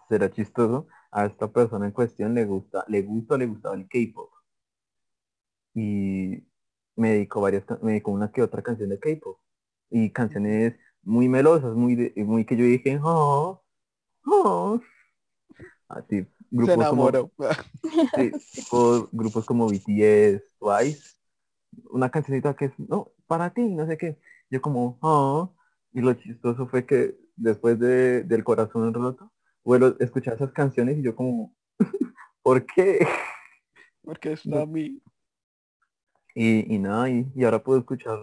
[0.09, 4.31] será chistoso, a esta persona en cuestión le gusta, le gusta le gustaba el K-pop.
[5.73, 6.45] Y
[6.95, 9.39] me dedicó varias, me dedicó una que otra canción de K-pop.
[9.89, 13.63] Y canciones muy melosas, muy, de- muy que yo dije, oh,
[14.27, 14.81] oh.
[15.87, 17.11] Así, Se grupos como,
[18.15, 21.15] sí, tipo grupos como BTS, Twice,
[21.89, 24.19] una cancionita que es, no, para ti, no sé qué.
[24.51, 25.55] Yo como, oh,
[25.93, 29.31] y lo chistoso fue que después de, del corazón roto,
[29.65, 31.55] a escuchar esas canciones y yo como,
[32.43, 32.99] ¿por qué?
[34.03, 35.01] Porque está a mí.
[36.35, 38.19] Y, y nada, y, y ahora puedo escuchar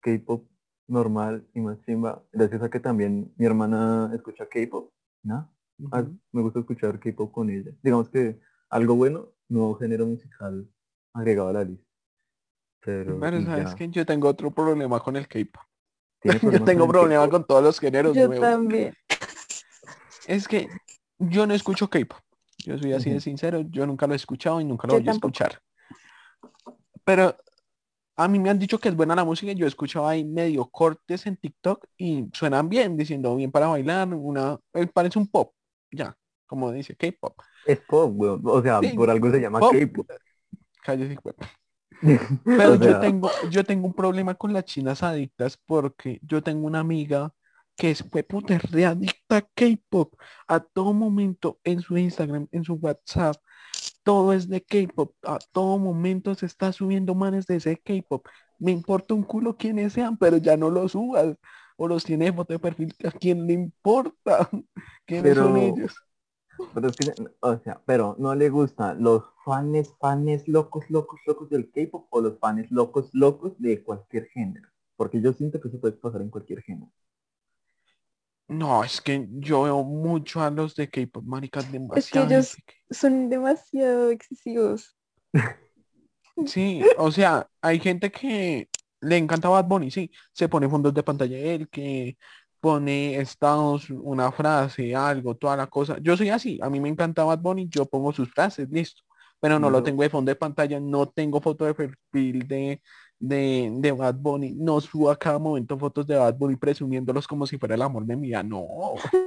[0.00, 0.46] K-pop
[0.86, 5.53] normal y más chimba, gracias a que también mi hermana escucha K-pop, ¿no?
[5.90, 7.72] Ah, me gusta escuchar K-pop con ella.
[7.82, 8.38] Digamos que
[8.70, 10.68] algo bueno, nuevo género musical
[11.12, 11.84] agregado a la lista.
[12.80, 13.76] Pero, Pero y sabes ya.
[13.76, 15.62] que yo tengo otro problema con el K-pop.
[16.20, 18.40] ¿Tiene Yo tengo con problema con todos los géneros Yo nuevos.
[18.40, 18.94] también.
[20.26, 20.68] Es que
[21.18, 22.18] yo no escucho K-pop.
[22.58, 25.08] Yo soy así de sincero, yo nunca lo he escuchado y nunca lo Yo voy
[25.08, 25.60] a escuchar.
[27.04, 27.36] Pero
[28.16, 30.24] a mí me han dicho que es buena la música y yo he escuchado ahí
[30.24, 35.26] medio cortes en TikTok y suenan bien, diciendo bien para bailar, una eh, parece un
[35.26, 35.52] pop,
[35.94, 36.16] ya,
[36.46, 37.38] como dice K-pop.
[37.66, 38.42] Es pop, weón.
[38.44, 39.72] O sea, Sí, por algo se llama pop.
[39.72, 40.10] K-pop.
[40.86, 41.34] Hijo de
[42.44, 46.66] Pero O yo tengo, yo tengo un problema con las chinas adictas porque yo tengo
[46.66, 47.32] una amiga
[47.76, 50.14] que es puta, es re adicta a K-pop.
[50.46, 53.36] A todo momento en su Instagram, en su WhatsApp,
[54.02, 55.14] todo es de K-pop.
[55.22, 58.26] A todo momento se está subiendo manes de ese K-pop.
[58.58, 61.36] Me importa un culo quiénes sean, pero ya no los subas.
[61.76, 62.94] O los tiene foto de perfil.
[63.04, 64.48] ¿A quién le importa?
[65.06, 65.94] ¿Quiénes son Pero- ellos?
[66.72, 71.50] pero es que, o sea, pero no le gustan los fans, fans locos, locos, locos
[71.50, 74.68] del K-pop o los fans locos, locos de cualquier género.
[74.96, 76.92] Porque yo siento que eso puede pasar en cualquier género.
[78.46, 82.28] No, es que yo veo mucho a los de K-pop, maricas, demasiado.
[82.30, 84.96] ellos- gente que- Son demasiado excesivos.
[86.46, 88.68] Sí, o sea, hay gente que
[89.04, 92.16] le encanta Bad Bunny, sí, se pone fondos de pantalla él, que
[92.60, 95.98] pone estados, una frase, algo, toda la cosa.
[96.00, 99.02] Yo soy así, a mí me encanta Bad Bunny, yo pongo sus frases, listo,
[99.40, 102.82] pero no lo tengo de fondo de pantalla, no tengo foto de perfil de,
[103.18, 107.46] de, de Bad Bunny, no subo a cada momento fotos de Bad Bunny presumiéndolos como
[107.46, 108.66] si fuera el amor de mi vida, no.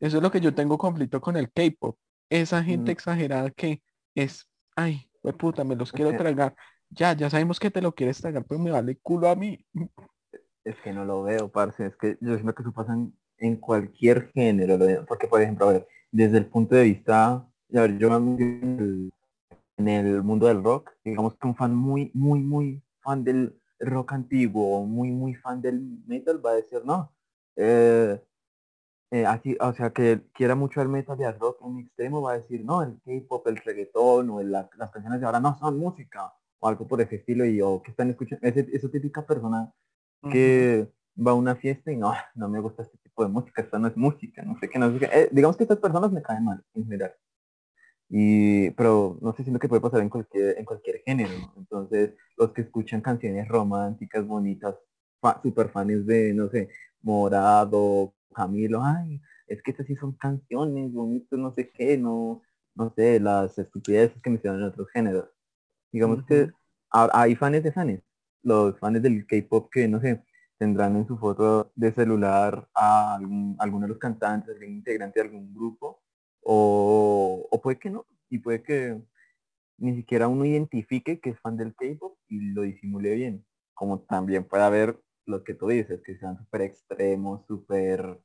[0.00, 1.98] Eso es lo que yo tengo conflicto con el K-pop.
[2.30, 2.94] Esa gente Mm.
[2.94, 3.82] exagerada que
[4.14, 6.54] es, ay, pues puta, me los quiero tragar.
[6.90, 9.64] Ya, ya sabemos que te lo quieres tragar, pero me vale culo a mí.
[10.64, 11.86] Es que no lo veo, parce.
[11.86, 12.96] Es que yo siento que eso pasa
[13.38, 14.78] en, cualquier género.
[15.06, 19.12] Porque, por ejemplo, a ver, desde el punto de vista, a ver, yo en
[19.88, 24.84] el, mundo del rock, digamos que un fan muy, muy, muy fan del rock antiguo,
[24.84, 27.12] muy, muy fan del metal, va a decir, no,
[27.56, 28.20] eh,
[29.10, 32.32] eh, así, o sea, que quiera mucho el metal y el rock en extremo, va
[32.32, 35.56] a decir, no, el K-pop, el reggaetón o el- la- las canciones de ahora no
[35.58, 39.26] son música, o algo por ese estilo, y o que están escuchando, ese, esa típica
[39.26, 39.72] persona
[40.32, 40.88] que
[41.26, 43.88] va a una fiesta y no, no me gusta este tipo de música, esta no
[43.88, 45.06] es música, no sé qué, no sé qué.
[45.12, 47.12] Eh, digamos que estas personas me caen mal en general.
[48.10, 51.30] Y, pero no sé, siento que puede pasar en cualquier, en cualquier género.
[51.38, 51.52] ¿no?
[51.58, 54.76] Entonces, los que escuchan canciones románticas, bonitas,
[55.20, 56.68] fa- super fans de, no sé,
[57.02, 62.42] Morado, Camilo, ay, es que estas sí son canciones bonitas, no sé qué, no,
[62.74, 65.28] no sé, las estupideces que mencionan en otros géneros.
[65.92, 66.50] Digamos que
[66.90, 68.00] a- hay fans de fans
[68.42, 70.22] los fans del K-pop que, no sé,
[70.58, 75.26] tendrán en su foto de celular a algún, alguno de los cantantes, algún integrante de
[75.26, 76.02] algún grupo,
[76.42, 79.00] o, o puede que no, y puede que
[79.78, 84.44] ni siquiera uno identifique que es fan del K-pop y lo disimule bien, como también
[84.44, 88.20] puede haber lo que tú dices, que sean súper extremos, súper,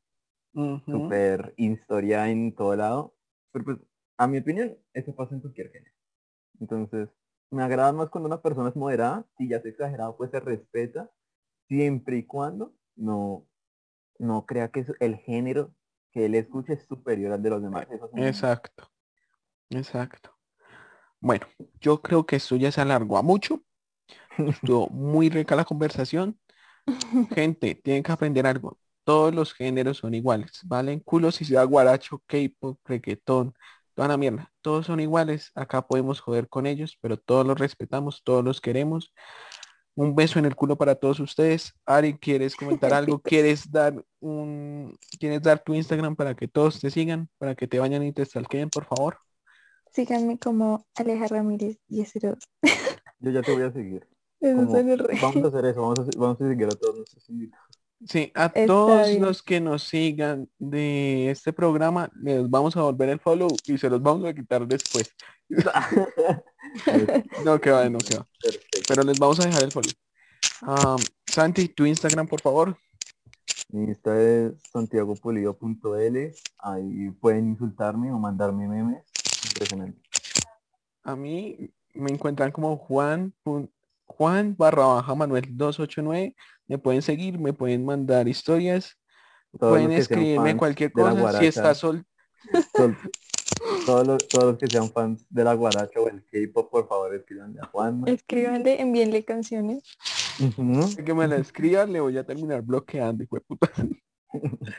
[0.53, 0.81] Ujú.
[0.91, 3.15] súper historia en todo lado,
[3.51, 3.77] pero pues,
[4.17, 5.95] a mi opinión, eso pasa en cualquier género.
[6.59, 7.09] Entonces,
[7.53, 11.09] me agrada más cuando una persona es moderada, si ya es exagerado, pues se respeta,
[11.67, 13.45] siempre y cuando no,
[14.19, 15.73] no crea que el género
[16.11, 17.87] que él escucha es superior al de los demás.
[18.15, 18.89] Exacto.
[19.69, 20.35] Exacto.
[21.19, 21.47] Bueno,
[21.79, 23.63] yo creo que esto ya se alargó a mucho.
[24.37, 26.37] Estuvo muy rica la conversación.
[27.33, 28.77] Gente, tienen que aprender algo.
[29.03, 31.01] Todos los géneros son iguales, ¿vale?
[31.03, 33.53] Culo si sea guaracho, K-pop, reggaetón,
[33.93, 34.51] toda la mierda.
[34.61, 35.51] Todos son iguales.
[35.55, 39.13] Acá podemos joder con ellos, pero todos los respetamos, todos los queremos.
[39.95, 41.73] Un beso en el culo para todos ustedes.
[41.85, 43.19] Ari, ¿quieres comentar algo?
[43.19, 47.79] ¿Quieres dar un quieres dar tu Instagram para que todos te sigan, para que te
[47.79, 49.17] vayan y te stalkeen, por favor?
[49.91, 54.07] Síganme como Aleja Ramírez y Yo ya te voy a seguir.
[54.41, 54.73] Como-
[55.21, 57.72] Vamos a hacer eso, vamos a, vamos a seguir a todos nuestros invitados.
[58.05, 59.21] Sí, a Está todos bien.
[59.21, 63.89] los que nos sigan de este programa, les vamos a volver el follow y se
[63.89, 65.13] los vamos a quitar después.
[67.45, 68.27] No, que va, no, que va.
[68.87, 69.91] Pero les vamos a dejar el follow.
[70.61, 70.95] Ah,
[71.27, 72.77] Santi, tu Instagram, por favor.
[73.69, 76.33] Mi Insta es santiagopolido.l.
[76.59, 79.03] Ahí pueden insultarme o mandarme memes.
[79.51, 79.99] Impresionante.
[81.03, 83.33] A mí me encuentran como Juan,
[84.05, 86.35] Juan barra baja Manuel 289.
[86.73, 88.97] Me pueden seguir, me pueden mandar historias,
[89.59, 91.37] Todos pueden escribirme cualquier cosa.
[91.39, 92.03] Si está sol,
[92.75, 92.97] sol-
[93.85, 97.13] todos, los, todos los que sean fans de la guaracha o el K-pop, por favor,
[97.13, 98.01] escribanle a Juan.
[98.07, 99.83] Escríbanle, envíenle canciones.
[101.05, 103.71] Que me la escriban, le voy a terminar bloqueando, hijo de puta.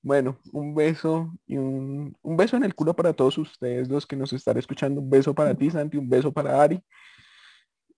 [0.00, 4.16] Bueno, un beso y un, un beso en el culo para todos ustedes, los que
[4.16, 5.00] nos están escuchando.
[5.00, 6.80] Un beso para ti, Santi, un beso para Ari.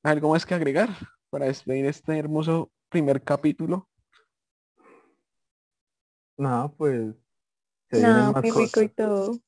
[0.03, 0.91] ¿Algo más que agregar
[1.31, 3.89] para despedir este hermoso primer capítulo?
[6.37, 7.15] No, pues.
[7.91, 9.39] Se No, más muy rico y todo.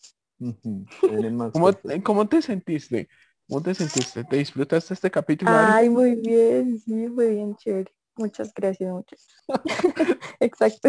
[1.53, 2.03] ¿Cómo, cosas.
[2.03, 3.09] ¿Cómo te sentiste?
[3.49, 4.25] ¿Cómo te sentiste?
[4.25, 5.53] ¿Te disfrutaste este capítulo?
[5.55, 7.93] Ay, muy bien, sí, muy bien, chévere.
[8.17, 9.27] Muchas gracias, muchas.
[10.41, 10.89] Exacto.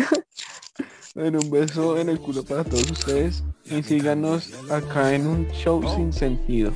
[1.16, 5.82] Bueno, un beso en el culo para todos ustedes y síganos acá en un show
[5.96, 6.72] sin sentido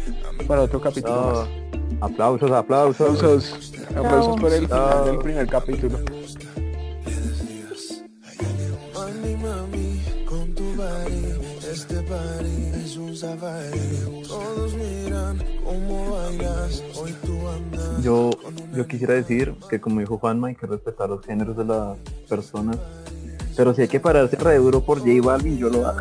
[0.47, 2.11] para otro capítulo No, más.
[2.11, 3.17] aplausos, aplausos.
[3.17, 5.99] Aplausos, aplausos por el final del primer capítulo.
[8.93, 11.33] Mami, mami, con tu body,
[11.71, 13.79] este party es un safari.
[14.27, 18.03] Todos miran cómo bailas, hoy tú andas.
[18.03, 18.29] Yo,
[18.75, 21.97] yo quisiera decir que como dijo Juanma hay que respetar los géneros de las
[22.29, 22.77] personas.
[23.57, 25.99] Pero si hay que pararse re duro por J Balvin, yo lo hago.